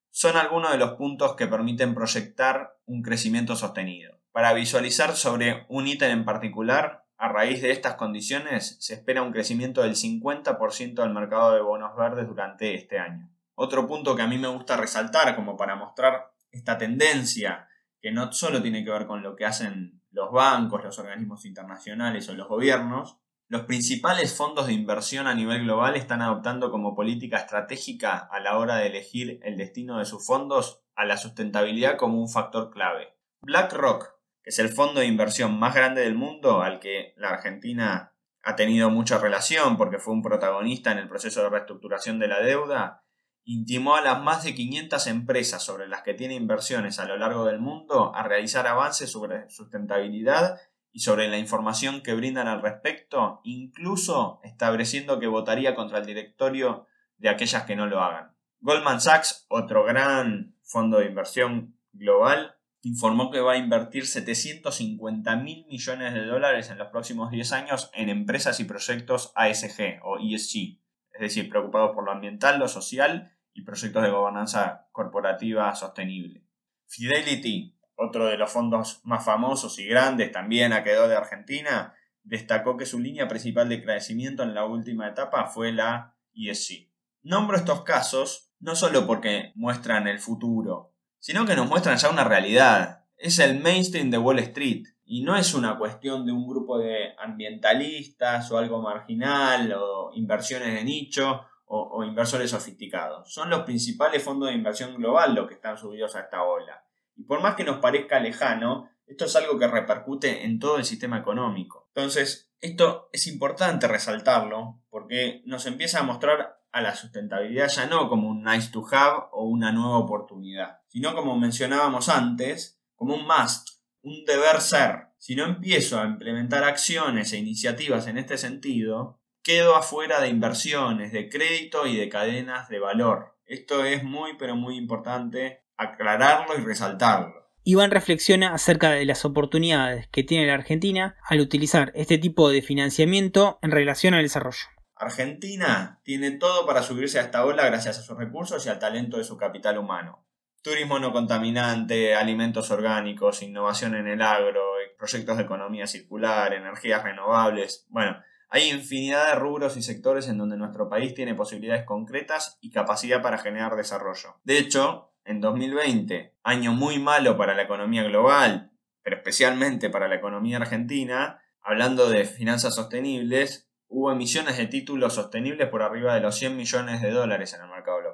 son 0.09 0.37
algunos 0.37 0.71
de 0.71 0.77
los 0.77 0.93
puntos 0.93 1.35
que 1.35 1.47
permiten 1.47 1.93
proyectar 1.93 2.77
un 2.85 3.01
crecimiento 3.01 3.55
sostenido. 3.55 4.21
Para 4.31 4.53
visualizar 4.53 5.13
sobre 5.15 5.65
un 5.69 5.87
ítem 5.87 6.11
en 6.11 6.25
particular, 6.25 7.04
a 7.17 7.29
raíz 7.29 7.61
de 7.61 7.71
estas 7.71 7.95
condiciones, 7.95 8.77
se 8.79 8.93
espera 8.93 9.21
un 9.21 9.31
crecimiento 9.31 9.81
del 9.81 9.95
50% 9.95 10.95
del 10.95 11.13
mercado 11.13 11.53
de 11.53 11.61
bonos 11.61 11.95
verdes 11.95 12.27
durante 12.27 12.75
este 12.75 12.99
año. 12.99 13.29
Otro 13.55 13.87
punto 13.87 14.15
que 14.15 14.21
a 14.21 14.27
mí 14.27 14.37
me 14.37 14.49
gusta 14.49 14.75
resaltar 14.75 15.35
como 15.35 15.55
para 15.55 15.75
mostrar 15.75 16.33
esta 16.51 16.77
tendencia, 16.77 17.67
que 18.01 18.11
no 18.11 18.31
solo 18.31 18.61
tiene 18.61 18.83
que 18.83 18.91
ver 18.91 19.07
con 19.07 19.23
lo 19.23 19.35
que 19.35 19.45
hacen 19.45 20.01
los 20.11 20.31
bancos, 20.31 20.83
los 20.83 20.99
organismos 20.99 21.45
internacionales 21.45 22.27
o 22.29 22.33
los 22.33 22.47
gobiernos, 22.47 23.17
los 23.47 23.63
principales 23.63 24.35
fondos 24.35 24.67
de 24.67 24.73
inversión 24.73 25.27
a 25.27 25.35
nivel 25.35 25.63
global 25.63 25.95
están 25.95 26.21
adoptando 26.21 26.71
como 26.71 26.95
política 26.95 27.37
estratégica 27.37 28.17
a 28.17 28.39
la 28.39 28.57
hora 28.57 28.77
de 28.77 28.87
elegir 28.87 29.39
el 29.43 29.55
destino 29.55 29.99
de 29.99 30.05
sus 30.05 30.25
fondos 30.25 30.81
a 30.95 31.05
la 31.05 31.17
sustentabilidad 31.17 31.95
como 31.95 32.19
un 32.19 32.27
factor 32.27 32.71
clave. 32.71 33.15
BlackRock 33.41 34.14
es 34.45 34.59
el 34.59 34.69
fondo 34.69 34.99
de 34.99 35.07
inversión 35.07 35.57
más 35.59 35.73
grande 35.73 36.01
del 36.01 36.15
mundo, 36.15 36.61
al 36.61 36.79
que 36.79 37.13
la 37.17 37.29
Argentina 37.29 38.13
ha 38.43 38.55
tenido 38.55 38.91
mucha 38.91 39.17
relación 39.17 39.75
porque 39.75 39.97
fue 39.97 40.13
un 40.13 40.21
protagonista 40.21 40.91
en 40.91 40.99
el 40.99 41.09
proceso 41.09 41.41
de 41.41 41.49
reestructuración 41.49 42.19
de 42.19 42.27
la 42.27 42.39
deuda, 42.39 43.03
intimó 43.43 43.95
a 43.95 44.01
las 44.01 44.21
más 44.21 44.43
de 44.43 44.53
500 44.53 45.07
empresas 45.07 45.63
sobre 45.63 45.87
las 45.87 46.03
que 46.03 46.13
tiene 46.13 46.35
inversiones 46.35 46.99
a 46.99 47.05
lo 47.05 47.17
largo 47.17 47.45
del 47.45 47.59
mundo 47.59 48.15
a 48.15 48.23
realizar 48.23 48.67
avances 48.67 49.11
sobre 49.11 49.49
sustentabilidad 49.49 50.59
y 50.91 50.99
sobre 50.99 51.27
la 51.27 51.39
información 51.39 52.01
que 52.01 52.13
brindan 52.13 52.47
al 52.47 52.61
respecto, 52.61 53.41
incluso 53.43 54.39
estableciendo 54.43 55.19
que 55.19 55.27
votaría 55.27 55.75
contra 55.75 55.97
el 55.97 56.05
directorio 56.05 56.85
de 57.17 57.29
aquellas 57.29 57.63
que 57.63 57.75
no 57.75 57.87
lo 57.87 58.01
hagan. 58.01 58.35
Goldman 58.59 59.01
Sachs, 59.01 59.45
otro 59.49 59.83
gran 59.83 60.55
fondo 60.63 60.99
de 60.99 61.07
inversión 61.07 61.77
global, 61.91 62.54
informó 62.85 63.31
que 63.31 63.39
va 63.39 63.53
a 63.53 63.57
invertir 63.57 64.05
750 64.05 65.35
mil 65.37 65.65
millones 65.65 66.13
de 66.13 66.23
dólares 66.23 66.69
en 66.69 66.77
los 66.77 66.89
próximos 66.89 67.31
10 67.31 67.51
años 67.53 67.89
en 67.95 68.09
empresas 68.09 68.59
y 68.59 68.65
proyectos 68.65 69.31
ASG 69.33 70.01
o 70.03 70.19
ESG, 70.19 70.77
es 71.13 71.19
decir, 71.19 71.49
preocupados 71.49 71.95
por 71.95 72.05
lo 72.05 72.11
ambiental, 72.11 72.59
lo 72.59 72.67
social 72.67 73.35
y 73.53 73.63
proyectos 73.63 74.03
de 74.03 74.11
gobernanza 74.11 74.87
corporativa 74.91 75.73
sostenible. 75.73 76.45
Fidelity, 76.85 77.75
otro 77.95 78.27
de 78.27 78.37
los 78.37 78.51
fondos 78.51 79.01
más 79.03 79.25
famosos 79.25 79.79
y 79.79 79.87
grandes, 79.87 80.31
también 80.31 80.71
a 80.71 80.83
quedó 80.83 81.07
de 81.07 81.15
Argentina, 81.15 81.95
destacó 82.21 82.77
que 82.77 82.85
su 82.85 82.99
línea 82.99 83.27
principal 83.27 83.67
de 83.67 83.83
crecimiento 83.83 84.43
en 84.43 84.53
la 84.53 84.65
última 84.65 85.07
etapa 85.07 85.47
fue 85.47 85.71
la 85.71 86.15
ESG. 86.35 86.91
Nombro 87.23 87.57
estos 87.57 87.81
casos 87.81 88.51
no 88.59 88.75
solo 88.75 89.07
porque 89.07 89.53
muestran 89.55 90.07
el 90.07 90.19
futuro, 90.19 90.94
sino 91.19 91.45
que 91.45 91.55
nos 91.55 91.67
muestran 91.67 91.97
ya 91.97 92.09
una 92.09 92.23
realidad. 92.23 93.05
Es 93.17 93.39
el 93.39 93.59
mainstream 93.59 94.11
de 94.11 94.17
Wall 94.17 94.39
Street 94.39 94.85
y 95.05 95.23
no 95.23 95.35
es 95.35 95.53
una 95.53 95.77
cuestión 95.77 96.25
de 96.25 96.31
un 96.31 96.47
grupo 96.47 96.79
de 96.79 97.15
ambientalistas 97.19 98.51
o 98.51 98.57
algo 98.57 98.81
marginal 98.81 99.73
o 99.73 100.11
inversiones 100.13 100.73
de 100.73 100.83
nicho 100.83 101.45
o, 101.67 102.03
inversores 102.03 102.51
sofisticados. 102.51 103.31
Son 103.33 103.49
los 103.49 103.61
principales 103.61 104.23
fondos 104.23 104.49
de 104.49 104.55
inversión 104.55 104.95
global 104.95 105.33
los 105.33 105.47
que 105.47 105.55
están 105.55 105.77
subidos 105.77 106.15
a 106.15 106.21
esta 106.21 106.43
ola. 106.43 106.83
Y 107.15 107.23
por 107.23 107.41
más 107.41 107.55
que 107.55 107.63
nos 107.63 107.77
parezca 107.77 108.19
lejano, 108.19 108.89
esto 109.07 109.25
es 109.25 109.35
algo 109.35 109.57
que 109.57 109.67
repercute 109.67 110.45
en 110.45 110.59
todo 110.59 110.77
el 110.77 110.85
sistema 110.85 111.17
económico. 111.17 111.89
Entonces, 111.93 112.51
esto 112.61 113.09
es 113.13 113.27
importante 113.27 113.87
resaltarlo 113.87 114.79
porque 114.89 115.41
nos 115.45 115.65
empieza 115.65 115.99
a 115.99 116.03
mostrar 116.03 116.59
a 116.71 116.81
la 116.81 116.95
sustentabilidad 116.95 117.69
ya 117.69 117.85
no 117.85 118.09
como 118.09 118.27
un 118.27 118.43
nice 118.43 118.71
to 118.71 118.85
have 118.91 119.27
o 119.31 119.45
una 119.45 119.71
nueva 119.71 119.97
oportunidad, 119.97 120.81
sino 120.95 121.13
como 121.13 121.37
mencionábamos 121.37 122.07
antes, 122.07 122.79
como 122.95 123.15
un 123.15 123.27
must, 123.27 123.67
un 124.01 124.23
deber 124.23 124.61
ser. 124.61 125.09
Si 125.17 125.35
no 125.35 125.43
empiezo 125.43 125.99
a 125.99 126.05
implementar 126.05 126.63
acciones 126.63 127.33
e 127.33 127.37
iniciativas 127.37 128.07
en 128.07 128.17
este 128.17 128.37
sentido, 128.37 129.19
quedo 129.43 129.75
afuera 129.75 130.21
de 130.21 130.29
inversiones, 130.29 131.11
de 131.11 131.27
crédito 131.27 131.85
y 131.85 131.97
de 131.97 132.07
cadenas 132.07 132.69
de 132.69 132.79
valor. 132.79 133.37
Esto 133.45 133.83
es 133.83 134.05
muy 134.05 134.37
pero 134.39 134.55
muy 134.55 134.77
importante 134.77 135.65
aclararlo 135.75 136.57
y 136.57 136.63
resaltarlo. 136.63 137.51
Iván 137.65 137.91
reflexiona 137.91 138.53
acerca 138.53 138.91
de 138.91 139.03
las 139.03 139.25
oportunidades 139.25 140.07
que 140.07 140.23
tiene 140.23 140.47
la 140.47 140.53
Argentina 140.53 141.17
al 141.27 141.41
utilizar 141.41 141.91
este 141.93 142.17
tipo 142.19 142.49
de 142.49 142.61
financiamiento 142.61 143.59
en 143.61 143.71
relación 143.71 144.13
al 144.13 144.23
desarrollo. 144.23 144.67
Argentina 144.95 145.99
tiene 146.05 146.31
todo 146.31 146.65
para 146.65 146.83
subirse 146.83 147.19
a 147.19 147.23
esta 147.23 147.43
ola 147.43 147.65
gracias 147.65 147.99
a 147.99 148.01
sus 148.01 148.17
recursos 148.17 148.65
y 148.65 148.69
al 148.69 148.79
talento 148.79 149.17
de 149.17 149.25
su 149.25 149.35
capital 149.35 149.77
humano. 149.77 150.24
Turismo 150.65 150.97
no 150.97 151.13
contaminante, 151.13 152.15
alimentos 152.15 152.71
orgánicos, 152.71 153.43
innovación 153.43 153.93
en 153.93 154.07
el 154.07 154.23
agro, 154.23 154.63
proyectos 154.97 155.37
de 155.37 155.43
economía 155.43 155.85
circular, 155.85 156.55
energías 156.55 157.03
renovables. 157.03 157.85
Bueno, 157.89 158.17
hay 158.49 158.71
infinidad 158.71 159.27
de 159.27 159.35
rubros 159.35 159.77
y 159.77 159.83
sectores 159.83 160.27
en 160.27 160.39
donde 160.39 160.57
nuestro 160.57 160.89
país 160.89 161.13
tiene 161.13 161.35
posibilidades 161.35 161.85
concretas 161.85 162.57
y 162.61 162.71
capacidad 162.71 163.21
para 163.21 163.37
generar 163.37 163.75
desarrollo. 163.75 164.39
De 164.43 164.57
hecho, 164.57 165.13
en 165.23 165.39
2020, 165.39 166.33
año 166.41 166.71
muy 166.71 166.97
malo 166.97 167.37
para 167.37 167.53
la 167.53 167.61
economía 167.61 168.01
global, 168.01 168.71
pero 169.03 169.17
especialmente 169.17 169.91
para 169.91 170.07
la 170.07 170.15
economía 170.15 170.57
argentina, 170.57 171.43
hablando 171.61 172.09
de 172.09 172.25
finanzas 172.25 172.73
sostenibles, 172.73 173.69
hubo 173.87 174.11
emisiones 174.11 174.57
de 174.57 174.65
títulos 174.65 175.13
sostenibles 175.13 175.69
por 175.69 175.83
arriba 175.83 176.15
de 176.15 176.21
los 176.21 176.35
100 176.37 176.57
millones 176.57 177.03
de 177.03 177.11
dólares 177.11 177.53
en 177.53 177.61
el 177.61 177.69
mercado. 177.69 178.04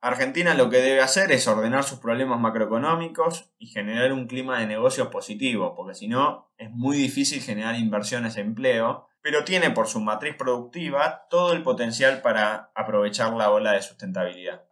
Argentina 0.00 0.54
lo 0.54 0.70
que 0.70 0.78
debe 0.78 1.00
hacer 1.00 1.32
es 1.32 1.48
ordenar 1.48 1.84
sus 1.84 1.98
problemas 1.98 2.38
macroeconómicos 2.38 3.50
y 3.58 3.66
generar 3.66 4.12
un 4.12 4.26
clima 4.26 4.60
de 4.60 4.66
negocios 4.66 5.08
positivo, 5.08 5.74
porque 5.74 5.94
si 5.94 6.06
no 6.08 6.52
es 6.58 6.70
muy 6.70 6.96
difícil 6.96 7.40
generar 7.40 7.76
inversiones 7.76 8.36
e 8.36 8.42
empleo, 8.42 9.08
pero 9.22 9.44
tiene 9.44 9.70
por 9.70 9.88
su 9.88 10.00
matriz 10.00 10.36
productiva 10.36 11.26
todo 11.28 11.52
el 11.52 11.62
potencial 11.62 12.22
para 12.22 12.70
aprovechar 12.74 13.32
la 13.32 13.50
ola 13.50 13.72
de 13.72 13.82
sustentabilidad. 13.82 14.62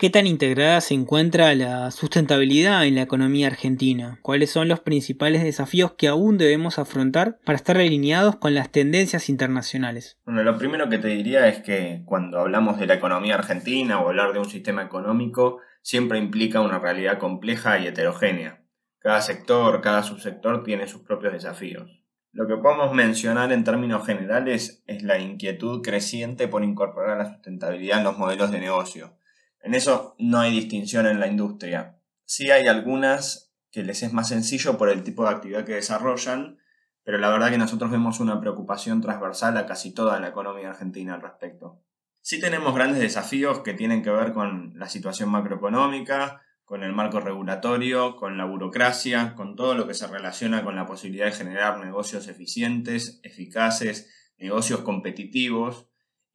¿Qué 0.00 0.10
tan 0.10 0.28
integrada 0.28 0.80
se 0.80 0.94
encuentra 0.94 1.52
la 1.56 1.90
sustentabilidad 1.90 2.86
en 2.86 2.94
la 2.94 3.02
economía 3.02 3.48
argentina? 3.48 4.20
¿Cuáles 4.22 4.48
son 4.48 4.68
los 4.68 4.78
principales 4.78 5.42
desafíos 5.42 5.94
que 5.94 6.06
aún 6.06 6.38
debemos 6.38 6.78
afrontar 6.78 7.40
para 7.44 7.56
estar 7.56 7.78
alineados 7.78 8.36
con 8.36 8.54
las 8.54 8.70
tendencias 8.70 9.28
internacionales? 9.28 10.16
Bueno, 10.24 10.44
lo 10.44 10.56
primero 10.56 10.88
que 10.88 10.98
te 10.98 11.08
diría 11.08 11.48
es 11.48 11.62
que 11.62 12.02
cuando 12.04 12.38
hablamos 12.38 12.78
de 12.78 12.86
la 12.86 12.94
economía 12.94 13.34
argentina 13.34 13.98
o 13.98 14.06
hablar 14.06 14.32
de 14.32 14.38
un 14.38 14.48
sistema 14.48 14.84
económico, 14.84 15.58
siempre 15.82 16.20
implica 16.20 16.60
una 16.60 16.78
realidad 16.78 17.18
compleja 17.18 17.80
y 17.80 17.88
heterogénea. 17.88 18.62
Cada 19.00 19.20
sector, 19.20 19.80
cada 19.80 20.04
subsector 20.04 20.62
tiene 20.62 20.86
sus 20.86 21.02
propios 21.02 21.32
desafíos. 21.32 22.04
Lo 22.30 22.46
que 22.46 22.56
podemos 22.56 22.94
mencionar 22.94 23.50
en 23.50 23.64
términos 23.64 24.06
generales 24.06 24.84
es 24.86 25.02
la 25.02 25.18
inquietud 25.18 25.82
creciente 25.82 26.46
por 26.46 26.62
incorporar 26.62 27.18
la 27.18 27.32
sustentabilidad 27.32 27.98
en 27.98 28.04
los 28.04 28.16
modelos 28.16 28.52
de 28.52 28.60
negocio. 28.60 29.17
En 29.62 29.74
eso 29.74 30.14
no 30.18 30.40
hay 30.40 30.52
distinción 30.52 31.06
en 31.06 31.20
la 31.20 31.26
industria. 31.26 31.98
Sí 32.24 32.50
hay 32.50 32.66
algunas 32.66 33.52
que 33.70 33.82
les 33.82 34.02
es 34.02 34.12
más 34.12 34.28
sencillo 34.28 34.78
por 34.78 34.88
el 34.88 35.02
tipo 35.02 35.24
de 35.24 35.30
actividad 35.30 35.64
que 35.64 35.74
desarrollan, 35.74 36.58
pero 37.02 37.18
la 37.18 37.30
verdad 37.30 37.50
que 37.50 37.58
nosotros 37.58 37.90
vemos 37.90 38.20
una 38.20 38.40
preocupación 38.40 39.00
transversal 39.00 39.56
a 39.56 39.66
casi 39.66 39.92
toda 39.92 40.20
la 40.20 40.28
economía 40.28 40.70
argentina 40.70 41.14
al 41.14 41.22
respecto. 41.22 41.82
Sí 42.20 42.40
tenemos 42.40 42.74
grandes 42.74 43.00
desafíos 43.00 43.60
que 43.60 43.74
tienen 43.74 44.02
que 44.02 44.10
ver 44.10 44.32
con 44.32 44.72
la 44.76 44.88
situación 44.88 45.30
macroeconómica, 45.30 46.42
con 46.64 46.82
el 46.82 46.92
marco 46.92 47.20
regulatorio, 47.20 48.16
con 48.16 48.36
la 48.36 48.44
burocracia, 48.44 49.34
con 49.34 49.56
todo 49.56 49.74
lo 49.74 49.86
que 49.86 49.94
se 49.94 50.06
relaciona 50.06 50.62
con 50.62 50.76
la 50.76 50.86
posibilidad 50.86 51.24
de 51.24 51.32
generar 51.32 51.78
negocios 51.78 52.28
eficientes, 52.28 53.20
eficaces, 53.22 54.34
negocios 54.36 54.80
competitivos 54.80 55.88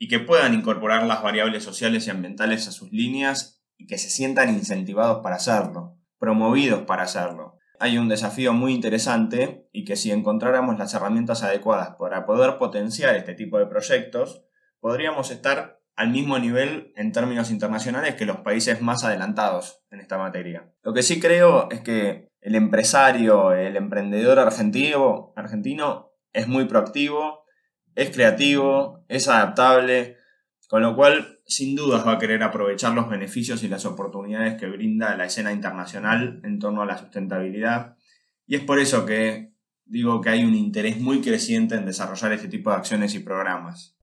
y 0.03 0.09
que 0.09 0.19
puedan 0.19 0.53
incorporar 0.53 1.05
las 1.05 1.23
variables 1.23 1.63
sociales 1.63 2.07
y 2.07 2.09
ambientales 2.09 2.67
a 2.67 2.73
sus 2.73 2.91
líneas 2.91 3.63
y 3.77 3.87
que 3.87 3.97
se 3.97 4.09
sientan 4.09 4.49
incentivados 4.49 5.23
para 5.23 5.37
hacerlo, 5.37 5.97
promovidos 6.19 6.81
para 6.81 7.03
hacerlo. 7.03 7.57
Hay 7.79 7.97
un 7.97 8.09
desafío 8.09 8.51
muy 8.51 8.73
interesante 8.73 9.69
y 9.71 9.85
que 9.85 9.95
si 9.95 10.11
encontráramos 10.11 10.77
las 10.77 10.93
herramientas 10.93 11.41
adecuadas 11.41 11.95
para 11.97 12.25
poder 12.25 12.57
potenciar 12.57 13.15
este 13.15 13.33
tipo 13.33 13.57
de 13.59 13.67
proyectos, 13.67 14.43
podríamos 14.81 15.31
estar 15.31 15.79
al 15.95 16.09
mismo 16.09 16.37
nivel 16.37 16.91
en 16.97 17.13
términos 17.13 17.49
internacionales 17.49 18.15
que 18.15 18.25
los 18.25 18.41
países 18.41 18.81
más 18.81 19.05
adelantados 19.05 19.85
en 19.89 20.01
esta 20.01 20.17
materia. 20.17 20.69
Lo 20.81 20.93
que 20.93 21.01
sí 21.01 21.21
creo 21.21 21.69
es 21.71 21.79
que 21.79 22.27
el 22.41 22.55
empresario, 22.55 23.53
el 23.53 23.77
emprendedor 23.77 24.37
argentino, 24.39 25.31
argentino 25.37 26.11
es 26.33 26.49
muy 26.49 26.65
proactivo, 26.65 27.42
es 27.95 28.09
creativo, 28.11 29.03
es 29.07 29.27
adaptable, 29.27 30.17
con 30.67 30.81
lo 30.81 30.95
cual 30.95 31.39
sin 31.45 31.75
dudas 31.75 32.05
va 32.05 32.13
a 32.13 32.19
querer 32.19 32.41
aprovechar 32.43 32.93
los 32.93 33.09
beneficios 33.09 33.63
y 33.63 33.67
las 33.67 33.85
oportunidades 33.85 34.55
que 34.59 34.67
brinda 34.67 35.15
la 35.15 35.25
escena 35.25 35.51
internacional 35.51 36.41
en 36.43 36.59
torno 36.59 36.81
a 36.81 36.85
la 36.85 36.97
sustentabilidad. 36.97 37.97
Y 38.47 38.55
es 38.55 38.61
por 38.61 38.79
eso 38.79 39.05
que 39.05 39.53
digo 39.85 40.21
que 40.21 40.29
hay 40.29 40.43
un 40.43 40.55
interés 40.55 40.99
muy 40.99 41.21
creciente 41.21 41.75
en 41.75 41.85
desarrollar 41.85 42.33
este 42.33 42.47
tipo 42.47 42.69
de 42.69 42.77
acciones 42.77 43.13
y 43.15 43.19
programas. 43.19 43.95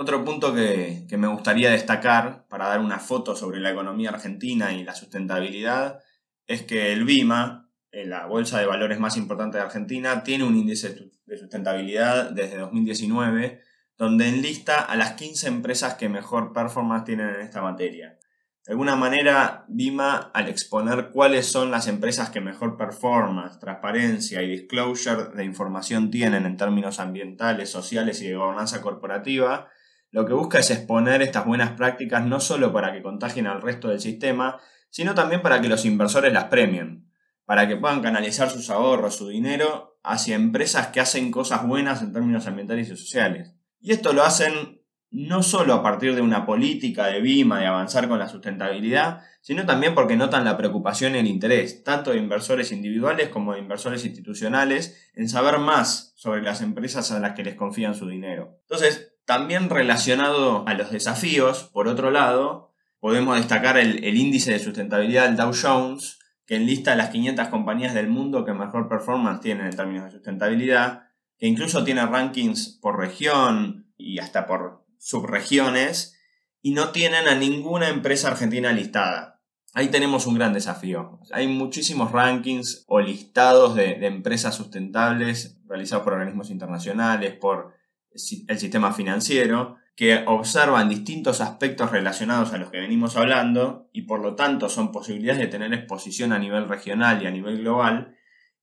Otro 0.00 0.24
punto 0.24 0.54
que, 0.54 1.06
me 1.18 1.26
gustaría 1.26 1.70
destacar 1.70 2.46
para 2.48 2.68
dar 2.68 2.80
una 2.80 3.00
foto 3.00 3.34
sobre 3.34 3.58
la 3.58 3.70
economía 3.70 4.10
argentina 4.10 4.72
y 4.72 4.84
la 4.84 4.94
sustentabilidad 4.94 5.98
es 6.46 6.62
que 6.62 6.92
el 6.92 7.04
BIMA, 7.04 7.67
la 7.92 8.26
bolsa 8.26 8.60
de 8.60 8.66
valores 8.66 8.98
más 8.98 9.16
importante 9.16 9.58
de 9.58 9.64
Argentina, 9.64 10.22
tiene 10.22 10.44
un 10.44 10.56
índice 10.56 10.94
de 11.26 11.36
sustentabilidad 11.38 12.30
desde 12.30 12.58
2019 12.58 13.62
donde 13.98 14.28
enlista 14.28 14.80
a 14.80 14.96
las 14.96 15.14
15 15.14 15.48
empresas 15.48 15.94
que 15.94 16.08
mejor 16.08 16.52
performance 16.52 17.04
tienen 17.04 17.30
en 17.30 17.40
esta 17.40 17.60
materia. 17.60 18.16
De 18.64 18.72
alguna 18.72 18.94
manera, 18.94 19.64
BIMA, 19.68 20.30
al 20.32 20.48
exponer 20.48 21.10
cuáles 21.10 21.46
son 21.46 21.70
las 21.70 21.88
empresas 21.88 22.30
que 22.30 22.40
mejor 22.40 22.76
performance, 22.76 23.58
transparencia 23.58 24.42
y 24.42 24.50
disclosure 24.50 25.34
de 25.34 25.44
información 25.44 26.10
tienen 26.10 26.46
en 26.46 26.56
términos 26.56 27.00
ambientales, 27.00 27.70
sociales 27.70 28.22
y 28.22 28.28
de 28.28 28.36
gobernanza 28.36 28.82
corporativa, 28.82 29.68
lo 30.10 30.26
que 30.26 30.32
busca 30.32 30.60
es 30.60 30.70
exponer 30.70 31.20
estas 31.20 31.44
buenas 31.44 31.72
prácticas 31.72 32.24
no 32.24 32.40
solo 32.40 32.72
para 32.72 32.92
que 32.92 33.02
contagien 33.02 33.46
al 33.46 33.62
resto 33.62 33.88
del 33.88 34.00
sistema, 34.00 34.60
sino 34.90 35.14
también 35.14 35.42
para 35.42 35.60
que 35.60 35.68
los 35.68 35.84
inversores 35.84 36.32
las 36.32 36.44
premien, 36.44 37.07
para 37.48 37.66
que 37.66 37.78
puedan 37.78 38.02
canalizar 38.02 38.50
sus 38.50 38.68
ahorros, 38.68 39.16
su 39.16 39.28
dinero, 39.28 39.98
hacia 40.02 40.36
empresas 40.36 40.88
que 40.88 41.00
hacen 41.00 41.30
cosas 41.30 41.66
buenas 41.66 42.02
en 42.02 42.12
términos 42.12 42.46
ambientales 42.46 42.90
y 42.90 42.94
sociales. 42.94 43.54
Y 43.80 43.92
esto 43.92 44.12
lo 44.12 44.22
hacen 44.22 44.82
no 45.10 45.42
solo 45.42 45.72
a 45.72 45.82
partir 45.82 46.14
de 46.14 46.20
una 46.20 46.44
política 46.44 47.06
de 47.06 47.22
BIMA 47.22 47.60
de 47.60 47.66
avanzar 47.66 48.06
con 48.06 48.18
la 48.18 48.28
sustentabilidad, 48.28 49.22
sino 49.40 49.64
también 49.64 49.94
porque 49.94 50.14
notan 50.14 50.44
la 50.44 50.58
preocupación 50.58 51.14
y 51.14 51.20
el 51.20 51.26
interés, 51.26 51.82
tanto 51.84 52.10
de 52.10 52.18
inversores 52.18 52.70
individuales 52.70 53.30
como 53.30 53.54
de 53.54 53.60
inversores 53.60 54.04
institucionales, 54.04 55.10
en 55.14 55.30
saber 55.30 55.58
más 55.58 56.12
sobre 56.16 56.42
las 56.42 56.60
empresas 56.60 57.10
a 57.12 57.18
las 57.18 57.32
que 57.32 57.44
les 57.44 57.54
confían 57.54 57.94
su 57.94 58.06
dinero. 58.08 58.58
Entonces, 58.68 59.14
también 59.24 59.70
relacionado 59.70 60.68
a 60.68 60.74
los 60.74 60.90
desafíos, 60.90 61.64
por 61.72 61.88
otro 61.88 62.10
lado, 62.10 62.74
podemos 63.00 63.38
destacar 63.38 63.78
el, 63.78 64.04
índice 64.04 64.52
de 64.52 64.58
sustentabilidad 64.58 65.24
del 65.24 65.36
Dow 65.36 65.52
Jones, 65.58 66.17
que 66.48 66.56
enlista 66.56 66.96
las 66.96 67.10
500 67.10 67.48
compañías 67.48 67.92
del 67.92 68.08
mundo 68.08 68.46
que 68.46 68.54
mejor 68.54 68.88
performance 68.88 69.42
tienen 69.42 69.66
en 69.66 69.76
términos 69.76 70.06
de 70.06 70.12
sustentabilidad, 70.12 71.02
que 71.36 71.46
incluso 71.46 71.84
tiene 71.84 72.06
rankings 72.06 72.78
por 72.80 72.98
región 72.98 73.92
y 73.98 74.18
hasta 74.18 74.46
por 74.46 74.86
subregiones, 74.98 76.18
y 76.62 76.72
no 76.72 76.88
tienen 76.88 77.28
a 77.28 77.34
ninguna 77.34 77.90
empresa 77.90 78.28
argentina 78.28 78.72
listada. 78.72 79.42
Ahí 79.74 79.88
tenemos 79.88 80.26
un 80.26 80.36
gran 80.36 80.54
desafío. 80.54 81.20
Hay 81.32 81.48
muchísimos 81.48 82.12
rankings 82.12 82.84
o 82.88 82.98
listados 83.00 83.74
de, 83.74 83.96
de 83.96 84.06
empresas 84.06 84.54
sustentables 84.54 85.60
realizados 85.68 86.02
por 86.02 86.14
organismos 86.14 86.48
internacionales, 86.48 87.34
por 87.34 87.74
el 88.10 88.58
sistema 88.58 88.94
financiero, 88.94 89.76
que 89.98 90.22
observan 90.26 90.88
distintos 90.88 91.40
aspectos 91.40 91.90
relacionados 91.90 92.52
a 92.52 92.58
los 92.58 92.70
que 92.70 92.78
venimos 92.78 93.16
hablando 93.16 93.90
y 93.92 94.02
por 94.02 94.20
lo 94.20 94.36
tanto 94.36 94.68
son 94.68 94.92
posibilidades 94.92 95.40
de 95.40 95.48
tener 95.48 95.74
exposición 95.74 96.32
a 96.32 96.38
nivel 96.38 96.68
regional 96.68 97.20
y 97.20 97.26
a 97.26 97.32
nivel 97.32 97.58
global. 97.58 98.14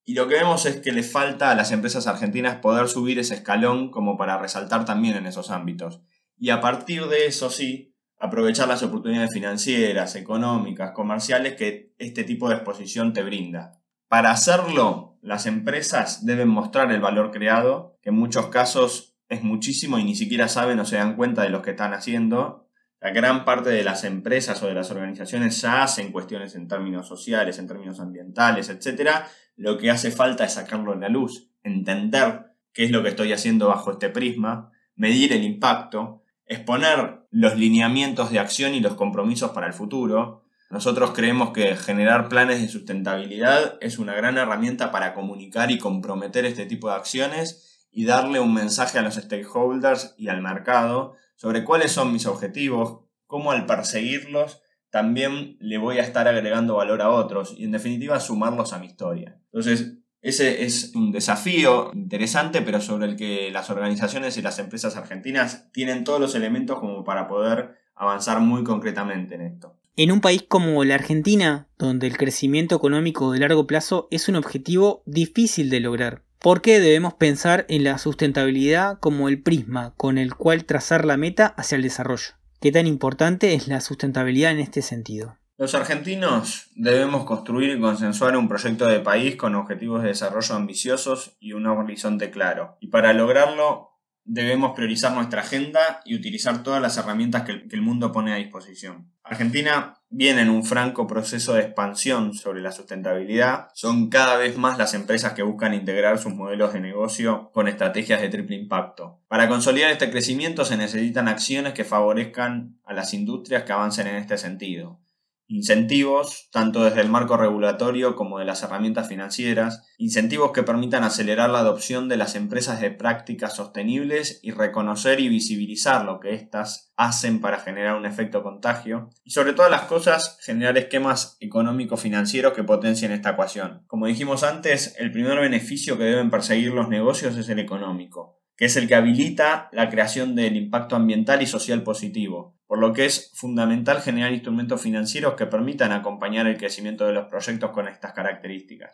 Y 0.05 0.13
lo 0.13 0.29
que 0.29 0.35
vemos 0.35 0.65
es 0.65 0.77
que 0.77 0.93
le 0.93 1.03
falta 1.03 1.51
a 1.51 1.55
las 1.55 1.73
empresas 1.73 2.07
argentinas 2.07 2.59
poder 2.61 2.87
subir 2.87 3.19
ese 3.19 3.33
escalón 3.33 3.91
como 3.91 4.17
para 4.17 4.37
resaltar 4.37 4.85
también 4.85 5.17
en 5.17 5.25
esos 5.25 5.51
ámbitos. 5.51 5.99
Y 6.37 6.51
a 6.51 6.61
partir 6.61 7.07
de 7.07 7.25
eso 7.25 7.49
sí, 7.49 7.93
aprovechar 8.17 8.69
las 8.69 8.83
oportunidades 8.83 9.33
financieras, 9.33 10.15
económicas, 10.15 10.93
comerciales 10.93 11.55
que 11.55 11.93
este 11.97 12.23
tipo 12.23 12.47
de 12.47 12.55
exposición 12.55 13.11
te 13.11 13.23
brinda. 13.23 13.81
Para 14.07 14.31
hacerlo, 14.31 15.17
las 15.21 15.47
empresas 15.47 16.25
deben 16.25 16.47
mostrar 16.47 16.93
el 16.93 17.01
valor 17.01 17.31
creado, 17.31 17.99
que 18.01 18.11
en 18.11 18.15
muchos 18.15 18.47
casos 18.47 19.14
es 19.29 19.43
muchísimo 19.43 19.97
y 19.99 20.03
ni 20.03 20.15
siquiera 20.15 20.47
saben 20.47 20.79
o 20.79 20.85
se 20.85 20.97
dan 20.97 21.15
cuenta 21.15 21.43
de 21.43 21.49
lo 21.49 21.61
que 21.61 21.71
están 21.71 21.93
haciendo. 21.93 22.69
La 23.01 23.11
gran 23.11 23.45
parte 23.45 23.69
de 23.69 23.83
las 23.83 24.03
empresas 24.03 24.61
o 24.63 24.67
de 24.67 24.73
las 24.73 24.91
organizaciones 24.91 25.61
ya 25.61 25.83
hacen 25.83 26.11
cuestiones 26.11 26.55
en 26.55 26.67
términos 26.67 27.07
sociales, 27.07 27.59
en 27.59 27.67
términos 27.67 27.99
ambientales, 27.99 28.69
etc. 28.69 29.09
Lo 29.55 29.77
que 29.77 29.91
hace 29.91 30.11
falta 30.11 30.45
es 30.45 30.53
sacarlo 30.53 30.93
en 30.93 31.01
la 31.01 31.09
luz, 31.09 31.49
entender 31.63 32.45
qué 32.73 32.85
es 32.85 32.91
lo 32.91 33.03
que 33.03 33.09
estoy 33.09 33.31
haciendo 33.33 33.67
bajo 33.67 33.91
este 33.91 34.09
prisma, 34.09 34.71
medir 34.95 35.33
el 35.33 35.43
impacto, 35.43 36.23
exponer 36.45 37.27
los 37.31 37.55
lineamientos 37.57 38.31
de 38.31 38.39
acción 38.39 38.73
y 38.73 38.79
los 38.79 38.95
compromisos 38.95 39.51
para 39.51 39.67
el 39.67 39.73
futuro. 39.73 40.43
Nosotros 40.69 41.11
creemos 41.11 41.51
que 41.51 41.75
generar 41.75 42.27
planes 42.27 42.61
de 42.61 42.67
sustentabilidad 42.67 43.77
es 43.81 43.99
una 43.99 44.13
gran 44.13 44.38
herramienta 44.38 44.91
para 44.91 45.13
comunicar 45.13 45.69
y 45.71 45.77
comprometer 45.77 46.45
este 46.45 46.65
tipo 46.65 46.89
de 46.89 46.95
acciones 46.95 47.74
y 47.95 48.03
darle 48.03 48.41
un 48.41 48.53
mensaje 48.53 48.99
a 48.99 49.01
los 49.01 49.15
stakeholders 49.15 50.15
y 50.17 50.27
al 50.27 50.41
mercado 50.41 51.15
sobre 51.38 51.63
cuáles 51.63 51.93
son 51.93 52.12
mis 52.12 52.25
objetivos, 52.25 52.99
cómo 53.25 53.51
al 53.51 53.65
perseguirlos 53.65 54.62
también 54.89 55.55
le 55.62 55.77
voy 55.77 55.97
a 55.97 56.01
estar 56.01 56.27
agregando 56.27 56.75
valor 56.75 57.01
a 57.01 57.10
otros 57.10 57.55
y 57.58 57.63
en 57.63 57.71
definitiva 57.71 58.19
sumarlos 58.19 58.73
a 58.73 58.79
mi 58.79 58.88
historia. 58.88 59.39
Entonces, 59.45 59.93
ese 60.21 60.65
es 60.65 60.93
un 60.93 61.13
desafío 61.13 61.91
interesante, 61.93 62.62
pero 62.62 62.81
sobre 62.81 63.08
el 63.08 63.15
que 63.15 63.49
las 63.51 63.69
organizaciones 63.69 64.38
y 64.38 64.41
las 64.41 64.60
empresas 64.60 64.97
argentinas 64.97 65.71
tienen 65.71 66.03
todos 66.03 66.19
los 66.19 66.36
elementos 66.36 66.79
como 66.79 67.05
para 67.05 67.29
poder 67.29 67.75
avanzar 67.95 68.41
muy 68.41 68.65
concretamente 68.65 69.36
en 69.36 69.41
esto. 69.41 69.77
En 69.95 70.12
un 70.12 70.19
país 70.19 70.43
como 70.45 70.84
la 70.84 70.95
Argentina, 70.95 71.69
donde 71.77 72.08
el 72.08 72.17
crecimiento 72.17 72.75
económico 72.75 73.31
de 73.31 73.39
largo 73.39 73.65
plazo 73.65 74.10
es 74.12 74.27
un 74.27 74.36
objetivo 74.36 75.01
difícil 75.05 75.69
de 75.69 75.79
lograr, 75.79 76.24
¿Por 76.45 76.62
qué 76.62 76.79
debemos 76.79 77.15
pensar 77.15 77.65
en 77.69 77.84
la 77.84 77.97
sustentabilidad 77.97 78.99
como 78.99 79.29
el 79.29 79.41
prisma 79.41 79.95
con 79.97 80.19
el 80.19 80.36
cual 80.36 80.65
trazar 80.65 81.03
la 81.03 81.17
meta 81.17 81.47
hacia 81.58 81.75
el 81.75 81.81
desarrollo. 81.81 82.36
¿Qué 82.62 82.71
tan 82.71 82.86
importante 82.86 83.55
es 83.55 83.67
la 83.67 83.81
sustentabilidad 83.81 84.51
en 84.51 84.60
este 84.60 84.84
sentido? 84.84 85.39
Los 85.58 85.73
argentinos 85.73 86.67
debemos 86.75 87.23
construir 87.23 87.75
y 87.75 87.81
consensuar 87.81 88.38
un 88.38 88.47
proyecto 88.47 88.86
de 88.86 88.99
país 88.99 89.38
con 89.38 89.55
objetivos 89.55 90.03
de 90.03 90.10
desarrollo 90.10 90.53
ambiciosos 90.53 91.36
y 91.39 91.53
un 91.53 91.65
horizonte 91.65 92.29
claro. 92.29 92.77
Y 92.79 92.89
para 92.89 93.12
lograrlo 93.13 93.97
debemos 94.23 94.75
priorizar 94.75 95.13
nuestra 95.13 95.41
agenda 95.41 96.01
y 96.05 96.13
utilizar 96.13 96.62
todas 96.62 96.79
las 96.79 96.95
herramientas 96.95 97.41
que, 97.41 97.65
el 97.71 97.81
mundo 97.81 98.12
pone 98.12 98.34
a 98.34 98.36
disposición. 98.36 99.14
Argentina 99.27 99.97
viene 100.09 100.43
en 100.43 100.51
un 100.51 100.63
franco 100.63 101.07
proceso 101.07 101.55
de 101.55 101.61
expansión 101.61 102.35
sobre 102.35 102.61
la 102.61 102.71
sustentabilidad. 102.71 103.69
Son 103.73 104.09
cada 104.09 104.38
vez 104.38 104.55
más 104.55 104.77
las 104.77 104.93
empresas 104.93 105.33
que 105.33 105.41
buscan 105.41 105.73
integrar 105.73 106.19
sus 106.19 106.35
modelos 106.35 106.73
de 106.73 106.79
negocio 106.79 107.49
con 107.51 107.67
estrategias 107.67 108.21
de 108.21 108.29
triple 108.29 108.55
impacto. 108.55 109.19
Para 109.27 109.49
consolidar 109.49 109.89
este 109.89 110.11
crecimiento 110.11 110.63
se 110.63 110.77
necesitan 110.77 111.27
acciones 111.27 111.73
que 111.73 111.83
favorezcan 111.83 112.77
a 112.85 112.93
las 112.93 113.15
industrias 113.15 113.63
que 113.63 113.73
avancen 113.73 114.05
en 114.05 114.17
este 114.17 114.38
sentido. 114.38 114.99
Incentivos, 115.47 116.49
tanto 116.51 116.84
desde 116.84 117.01
el 117.01 117.10
marco 117.10 117.38
regulatorio 117.38 118.15
como 118.15 118.39
de 118.39 118.45
las 118.45 118.63
herramientas 118.63 119.08
financieras, 119.08 119.84
incentivos 119.97 120.51
que 120.51 120.63
permitan 120.63 121.03
acelerar 121.03 121.49
la 121.49 121.60
adopción 121.60 122.10
de 122.10 122.17
las 122.17 122.36
empresas 122.36 122.81
de 122.81 122.91
prácticas 122.91 123.55
sostenibles 123.55 124.39
y 124.41 124.51
reconocer 124.51 125.19
y 125.19 125.29
visibilizar 125.29 126.03
lo 126.03 126.19
que 126.19 126.34
éstas 126.34 126.91
hacen 126.97 127.41
para 127.41 127.60
generar 127.60 127.95
un 127.95 128.05
efecto 128.05 128.41
contagio, 128.41 129.10
y 129.23 129.31
sobre 129.31 129.53
todas 129.53 129.71
las 129.71 129.81
cosas 129.81 130.38
generar 130.41 130.77
esquemas 130.77 131.38
económicos 131.39 132.01
financieros 132.01 132.53
que 132.53 132.63
potencien 132.63 133.12
esta 133.12 133.31
ecuación. 133.31 133.84
Como 133.88 134.08
dijimos 134.08 134.43
antes, 134.43 134.95
el 134.97 135.12
primer 135.12 135.39
beneficio 135.39 135.97
que 135.97 136.05
deben 136.05 136.31
perseguir 136.31 136.71
los 136.71 136.89
negocios 136.89 137.38
es 137.38 137.49
el 137.49 137.60
económico, 137.60 138.39
que 138.55 138.65
es 138.65 138.77
el 138.77 138.88
que 138.88 138.95
habilita 138.95 139.69
la 139.71 139.89
creación 139.89 140.36
del 140.36 140.55
impacto 140.55 140.95
ambiental 140.95 141.41
y 141.41 141.45
social 141.45 141.84
positivo, 141.84 142.54
por 142.67 142.80
lo 142.80 142.93
que 142.93 143.06
es 143.06 143.32
fundamental 143.36 144.01
generar 144.01 144.32
instrumentos 144.32 144.82
financieros 144.82 145.36
que 145.36 145.45
permitan 145.45 145.91
acompañar 145.91 146.47
el 146.47 146.58
crecimiento 146.58 147.06
de 147.06 147.13
los 147.13 147.28
proyectos 147.28 147.71
con 147.71 147.88
estas 147.88 148.13
características. 148.13 148.91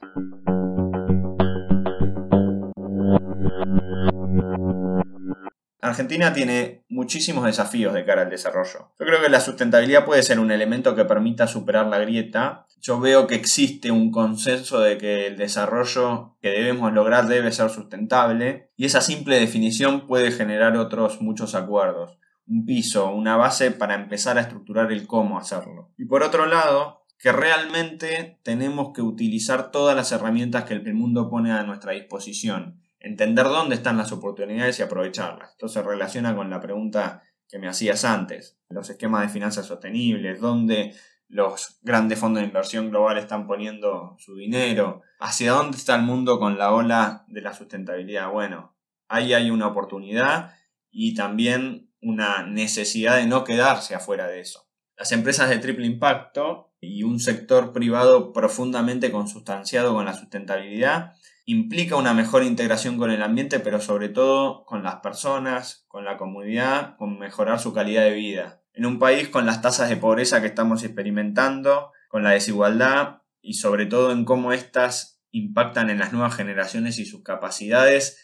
Argentina 5.92 6.32
tiene 6.32 6.84
muchísimos 6.90 7.46
desafíos 7.46 7.94
de 7.94 8.06
cara 8.06 8.22
al 8.22 8.30
desarrollo. 8.30 8.92
Yo 9.00 9.06
creo 9.06 9.22
que 9.22 9.30
la 9.30 9.40
sustentabilidad 9.40 10.06
puede 10.06 10.24
ser 10.24 10.40
un 10.40 10.52
elemento 10.52 10.96
que 10.96 11.06
permita 11.06 11.48
superar 11.48 11.88
la 11.88 12.00
grieta. 12.00 12.66
Yo 12.80 13.00
veo 13.00 13.28
que 13.28 13.36
existe 13.36 13.92
un 13.92 14.12
consenso 14.12 14.80
de 14.80 14.98
que 14.98 15.28
el 15.28 15.38
desarrollo 15.38 16.38
que 16.42 16.50
debemos 16.50 16.94
lograr 16.94 17.28
debe 17.28 17.52
ser 17.52 17.70
sustentable 17.70 18.70
y 18.78 18.86
esa 18.86 19.02
simple 19.02 19.40
definición 19.40 20.08
puede 20.08 20.32
generar 20.32 20.78
otros 20.78 21.22
muchos 21.22 21.56
acuerdos. 21.56 22.21
Un 22.48 22.66
piso, 22.66 23.10
una 23.12 23.38
base 23.38 23.72
para 23.72 23.96
empezar 23.96 24.38
a 24.38 24.42
estructurar 24.42 24.92
el 24.92 25.08
cómo 25.08 25.38
hacerlo. 25.38 25.92
Y 25.98 26.06
por 26.06 26.24
otro 26.24 26.46
lado, 26.46 27.06
que 27.18 27.32
realmente 27.32 28.40
tenemos 28.44 28.94
que 28.94 29.02
utilizar 29.02 29.72
todas 29.72 29.96
las 29.96 30.12
herramientas 30.12 30.66
que 30.66 30.74
el 30.74 30.94
mundo 30.94 31.30
pone 31.30 31.52
a 31.52 31.64
nuestra 31.64 31.94
disposición 31.94 32.82
entender 33.02 33.46
dónde 33.46 33.76
están 33.76 33.98
las 33.98 34.12
oportunidades 34.12 34.80
y 34.80 34.84
aprovecharlas. 34.84 35.52
Esto 35.52 35.68
se 35.68 35.82
relaciona 35.82 36.36
con 36.36 36.50
la 36.50 36.62
pregunta 36.62 37.24
que 37.50 37.60
me 37.60 37.68
hacías 37.68 38.06
antes, 38.06 38.58
los 38.70 38.90
esquemas 38.90 39.24
de 39.24 39.30
finanzas 39.30 39.66
sostenibles, 39.66 40.40
dónde 40.40 40.96
los 41.28 41.80
grandes 41.82 42.20
fondos 42.20 42.42
de 42.42 42.48
inversión 42.48 42.90
global 42.90 43.18
están 43.18 43.48
poniendo 43.48 44.16
su 44.20 44.36
dinero, 44.36 45.02
hacia 45.20 45.52
dónde 45.52 45.78
está 45.78 45.96
el 45.96 46.04
mundo 46.04 46.40
con 46.40 46.58
la 46.58 46.74
ola 46.74 47.26
de 47.28 47.42
la 47.42 47.54
sustentabilidad. 47.54 48.32
Bueno, 48.32 48.76
ahí 49.08 49.34
hay 49.34 49.50
una 49.50 49.68
oportunidad 49.68 50.54
y 50.92 51.16
también 51.16 51.91
una 52.02 52.44
necesidad 52.46 53.18
de 53.18 53.28
no 53.28 53.44
quedarse 53.44 53.96
afuera 53.96 54.28
de 54.28 54.40
eso. 54.42 54.68
Las 54.98 55.12
empresas 55.12 55.50
de 55.50 55.58
triple 55.60 55.86
impacto 55.86 56.74
y 56.80 57.04
un 57.04 57.20
sector 57.20 57.74
privado 57.74 58.34
profundamente 58.34 59.12
consustanciado 59.12 59.94
con 59.94 60.06
la 60.06 60.14
sustentabilidad 60.14 61.14
implica 61.46 61.96
una 61.96 62.14
mejor 62.14 62.44
integración 62.44 62.98
con 62.98 63.12
el 63.12 63.22
ambiente, 63.24 63.60
pero 63.60 63.82
sobre 63.82 64.10
todo 64.10 64.64
con 64.66 64.84
las 64.84 64.98
personas, 64.98 65.86
con 65.88 66.06
la 66.06 66.18
comunidad, 66.18 66.98
con 66.98 67.20
mejorar 67.20 67.60
su 67.60 67.74
calidad 67.74 68.04
de 68.04 68.14
vida. 68.14 68.62
En 68.74 68.86
un 68.86 69.00
país 69.00 69.30
con 69.30 69.46
las 69.46 69.62
tasas 69.62 69.90
de 69.90 69.98
pobreza 69.98 70.42
que 70.42 70.48
estamos 70.48 70.84
experimentando, 70.84 71.92
con 72.08 72.24
la 72.24 72.32
desigualdad 72.32 73.22
y 73.42 73.56
sobre 73.56 73.86
todo 73.86 74.12
en 74.12 74.26
cómo 74.26 74.54
éstas 74.54 75.22
impactan 75.32 75.90
en 75.90 76.00
las 76.00 76.14
nuevas 76.14 76.36
generaciones 76.36 77.00
y 77.00 77.06
sus 77.06 77.24
capacidades, 77.24 78.20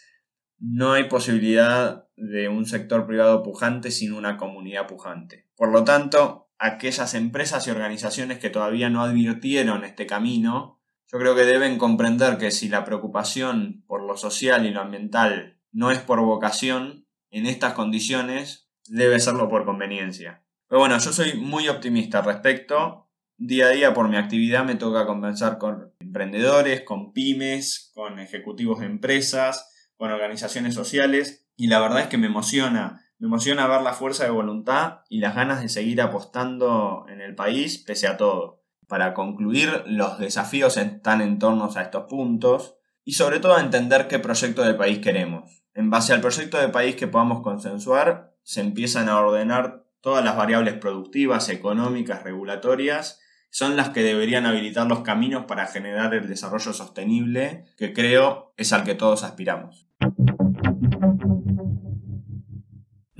no 0.60 0.94
hay 0.94 1.06
posibilidad 1.06 2.08
de 2.16 2.50
un 2.50 2.66
sector 2.66 3.06
privado 3.06 3.44
pujante 3.44 3.92
sin 3.92 4.14
una 4.14 4.38
comunidad 4.38 4.88
pujante. 4.88 5.48
Por 5.56 5.72
lo 5.72 5.84
tanto, 5.84 6.50
aquellas 6.58 7.14
empresas 7.14 7.68
y 7.68 7.72
organizaciones 7.72 8.40
que 8.40 8.50
todavía 8.50 8.90
no 8.90 9.02
advirtieron 9.02 9.84
este 9.84 10.08
camino 10.08 10.78
yo 11.10 11.20
creo 11.20 11.36
que 11.36 11.46
deben 11.46 11.78
comprender 11.78 12.38
que 12.38 12.52
si 12.52 12.68
la 12.68 12.84
preocupación 12.84 13.84
por 13.88 14.04
lo 14.04 14.18
social 14.18 14.66
y 14.66 14.72
lo 14.72 14.82
ambiental 14.82 15.58
no 15.72 15.90
es 15.90 16.00
por 16.00 16.20
vocación, 16.20 17.08
en 17.32 17.46
estas 17.46 17.74
condiciones 17.74 18.70
debe 18.90 19.20
serlo 19.22 19.48
por 19.48 19.66
conveniencia. 19.66 20.44
Pero 20.68 20.80
bueno, 20.80 20.98
yo 20.98 21.14
soy 21.14 21.36
muy 21.36 21.70
optimista 21.70 22.20
al 22.20 22.26
respecto. 22.26 23.10
Día 23.38 23.68
a 23.68 23.70
día 23.70 23.94
por 23.94 24.10
mi 24.10 24.18
actividad 24.18 24.66
me 24.66 24.76
toca 24.76 25.06
conversar 25.06 25.58
con 25.60 25.94
emprendedores, 26.00 26.82
con 26.82 27.14
pymes, 27.14 27.92
con 27.94 28.20
ejecutivos 28.20 28.80
de 28.80 28.88
empresas, 28.88 29.72
con 29.98 30.12
organizaciones 30.12 30.74
sociales 30.74 31.48
y 31.56 31.68
la 31.68 31.80
verdad 31.80 32.02
es 32.02 32.08
que 32.08 32.18
me 32.18 32.28
emociona, 32.28 33.02
me 33.18 33.28
emociona 33.28 33.68
ver 33.68 33.82
la 33.82 33.94
fuerza 33.94 34.24
de 34.24 34.30
voluntad 34.30 35.00
y 35.10 35.20
las 35.20 35.36
ganas 35.36 35.62
de 35.62 35.70
seguir 35.70 36.02
apostando 36.02 37.06
en 37.10 37.20
el 37.20 37.36
país 37.36 37.80
pese 37.80 38.08
a 38.08 38.18
todo 38.18 38.58
para 38.88 39.14
concluir 39.14 39.84
los 39.86 40.18
desafíos 40.18 40.78
están 40.78 41.22
en 41.22 41.40
torno 41.40 41.70
a 41.74 41.82
estos 41.82 42.06
puntos 42.06 42.76
y 43.04 43.14
sobre 43.14 43.40
todo 43.40 43.56
a 43.56 43.62
entender 43.62 44.08
qué 44.08 44.20
proyecto 44.20 44.64
de 44.64 44.74
país 44.74 45.00
queremos. 45.00 45.64
En 45.74 45.90
base 45.90 46.14
al 46.14 46.22
proyecto 46.22 46.58
de 46.58 46.70
país 46.70 46.96
que 46.96 47.08
podamos 47.08 47.42
consensuar, 47.42 48.36
se 48.44 48.62
empiezan 48.62 49.10
a 49.10 49.20
ordenar 49.20 49.86
todas 50.02 50.24
las 50.24 50.36
variables 50.36 50.76
productivas, 50.76 51.50
económicas, 51.50 52.24
regulatorias, 52.24 53.20
son 53.50 53.76
las 53.76 53.90
que 53.90 54.04
deberían 54.04 54.46
habilitar 54.46 54.88
los 54.88 55.02
caminos 55.02 55.46
para 55.46 55.68
generar 55.68 56.14
el 56.14 56.28
desarrollo 56.28 56.74
sostenible 56.74 57.66
que 57.78 57.94
creo 57.94 58.54
es 58.58 58.74
al 58.74 58.84
que 58.84 58.96
todos 58.96 59.24
aspiramos. 59.24 59.87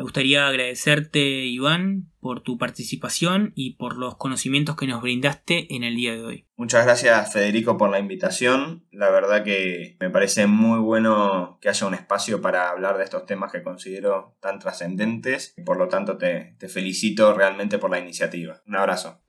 Gustaría 0.08 0.48
agradecerte, 0.48 1.20
Iván, 1.20 2.10
por 2.22 2.40
tu 2.40 2.58
participación 2.58 3.52
y 3.56 3.76
por 3.76 3.98
los 3.98 4.16
conocimientos 4.16 4.78
que 4.78 4.88
nos 4.88 5.02
brindaste 5.02 5.76
en 5.76 5.84
el 5.84 5.98
día 5.98 6.14
de 6.14 6.24
hoy. 6.24 6.46
Muchas 6.56 6.86
gracias, 6.86 7.34
Federico, 7.34 7.78
por 7.78 7.90
la 7.90 8.00
invitación. 8.00 8.86
La 8.92 9.10
verdad 9.10 9.44
que 9.44 9.98
me 10.00 10.10
parece 10.10 10.48
muy 10.48 10.80
bueno 10.80 11.60
que 11.62 11.68
haya 11.68 11.86
un 11.86 11.94
espacio 11.94 12.42
para 12.42 12.70
hablar 12.70 12.98
de 12.98 13.04
estos 13.04 13.26
temas 13.26 13.52
que 13.52 13.64
considero 13.64 14.38
tan 14.40 14.60
trascendentes. 14.60 15.54
Por 15.66 15.78
lo 15.78 15.90
tanto, 15.90 16.18
te, 16.18 16.56
te 16.58 16.70
felicito 16.70 17.34
realmente 17.34 17.78
por 17.78 17.92
la 17.92 18.00
iniciativa. 18.00 18.62
Un 18.66 18.78
abrazo. 18.78 19.20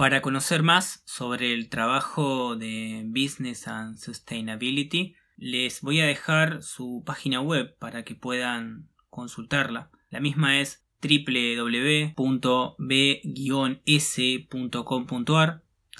Para 0.00 0.22
conocer 0.22 0.62
más 0.62 1.02
sobre 1.04 1.52
el 1.52 1.68
trabajo 1.68 2.56
de 2.56 3.04
Business 3.04 3.68
and 3.68 3.98
Sustainability, 3.98 5.14
les 5.36 5.82
voy 5.82 6.00
a 6.00 6.06
dejar 6.06 6.62
su 6.62 7.02
página 7.04 7.42
web 7.42 7.76
para 7.78 8.02
que 8.02 8.14
puedan 8.14 8.88
consultarla. 9.10 9.90
La 10.08 10.20
misma 10.20 10.58
es 10.58 10.86
www.b-s.com.ar 11.02 12.14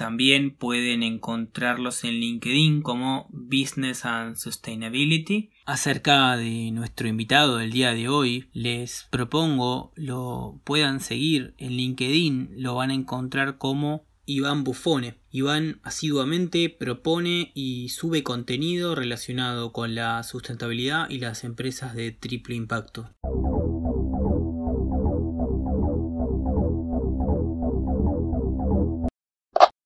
también 0.01 0.57
pueden 0.57 1.03
encontrarlos 1.03 2.05
en 2.05 2.21
LinkedIn 2.21 2.81
como 2.81 3.29
Business 3.33 4.07
and 4.07 4.35
Sustainability. 4.35 5.51
Acerca 5.67 6.39
de 6.39 6.71
nuestro 6.71 7.07
invitado 7.07 7.59
del 7.59 7.71
día 7.71 7.93
de 7.93 8.09
hoy, 8.09 8.49
les 8.55 9.09
propongo 9.11 9.93
lo 9.97 10.59
puedan 10.65 11.01
seguir 11.01 11.53
en 11.59 11.73
LinkedIn, 11.73 12.49
lo 12.57 12.77
van 12.77 12.89
a 12.89 12.95
encontrar 12.95 13.59
como 13.59 14.07
Iván 14.25 14.65
Buffone. 14.65 15.19
Iván 15.31 15.81
asiduamente 15.83 16.71
propone 16.71 17.53
y 17.55 17.91
sube 17.91 18.23
contenido 18.23 18.95
relacionado 18.95 19.71
con 19.75 19.95
la 19.95 20.23
sustentabilidad 20.23 21.11
y 21.11 21.19
las 21.19 21.45
empresas 21.45 21.95
de 21.95 22.11
triple 22.13 22.55
impacto. 22.55 23.11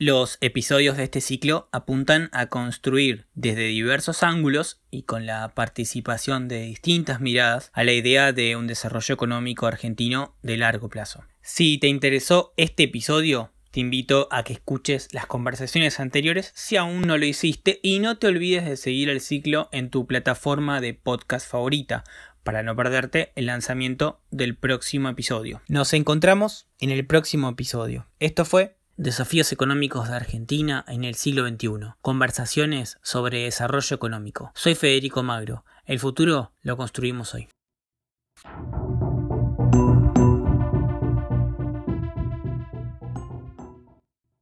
Los 0.07 0.37
episodios 0.43 0.99
de 0.99 1.05
este 1.05 1.23
ciclo 1.23 1.71
apuntan 1.73 2.29
a 2.33 2.51
construir 2.51 3.25
desde 3.33 3.69
diversos 3.69 4.23
ángulos 4.23 4.83
y 4.91 5.05
con 5.05 5.25
la 5.25 5.55
participación 5.55 6.47
de 6.47 6.61
distintas 6.61 7.23
miradas 7.23 7.71
a 7.73 7.85
la 7.85 7.95
idea 7.95 8.35
de 8.35 8.55
un 8.55 8.67
desarrollo 8.67 9.15
económico 9.15 9.67
argentino 9.67 10.37
de 10.43 10.59
largo 10.59 10.91
plazo. 10.91 11.25
Si 11.41 11.79
te 11.79 11.89
interesó 11.89 12.53
este 12.59 12.83
episodio, 12.83 13.51
te 13.71 13.81
invito 13.81 14.29
a 14.31 14.45
que 14.45 14.53
escuches 14.53 15.09
las 15.13 15.25
conversaciones 15.25 15.99
anteriores 15.99 16.53
si 16.55 16.77
aún 16.77 17.07
no 17.07 17.17
lo 17.17 17.25
hiciste 17.25 17.81
y 17.83 17.99
no 17.99 18.19
te 18.19 18.27
olvides 18.27 18.67
de 18.67 18.77
seguir 18.77 19.09
el 19.09 19.23
ciclo 19.23 19.71
en 19.73 19.89
tu 19.89 20.07
plataforma 20.07 20.83
de 20.83 20.93
podcast 20.93 21.51
favorita 21.51 22.05
para 22.43 22.63
no 22.63 22.77
perderte 22.77 23.33
el 23.37 23.47
lanzamiento 23.47 24.21
del 24.31 24.55
próximo 24.55 25.09
episodio. 25.09 25.63
Nos 25.67 25.95
encontramos 25.95 26.67
en 26.79 26.91
el 26.91 27.07
próximo 27.07 27.49
episodio. 27.49 28.07
Esto 28.21 28.45
fue 28.45 28.77
Desafíos 28.97 29.51
económicos 29.51 30.09
de 30.09 30.15
Argentina 30.15 30.85
en 30.87 31.03
el 31.03 31.17
siglo 31.17 31.49
XXI. 31.49 31.95
Conversaciones 32.01 32.99
sobre 33.03 33.43
desarrollo 33.43 33.97
económico. 33.97 34.53
Soy 34.55 34.77
Federico 34.77 35.25
Magro. 35.25 35.65
El 35.85 35.99
futuro 35.99 36.53
lo 36.63 36.77
construimos 36.77 37.35
hoy. 37.35 37.49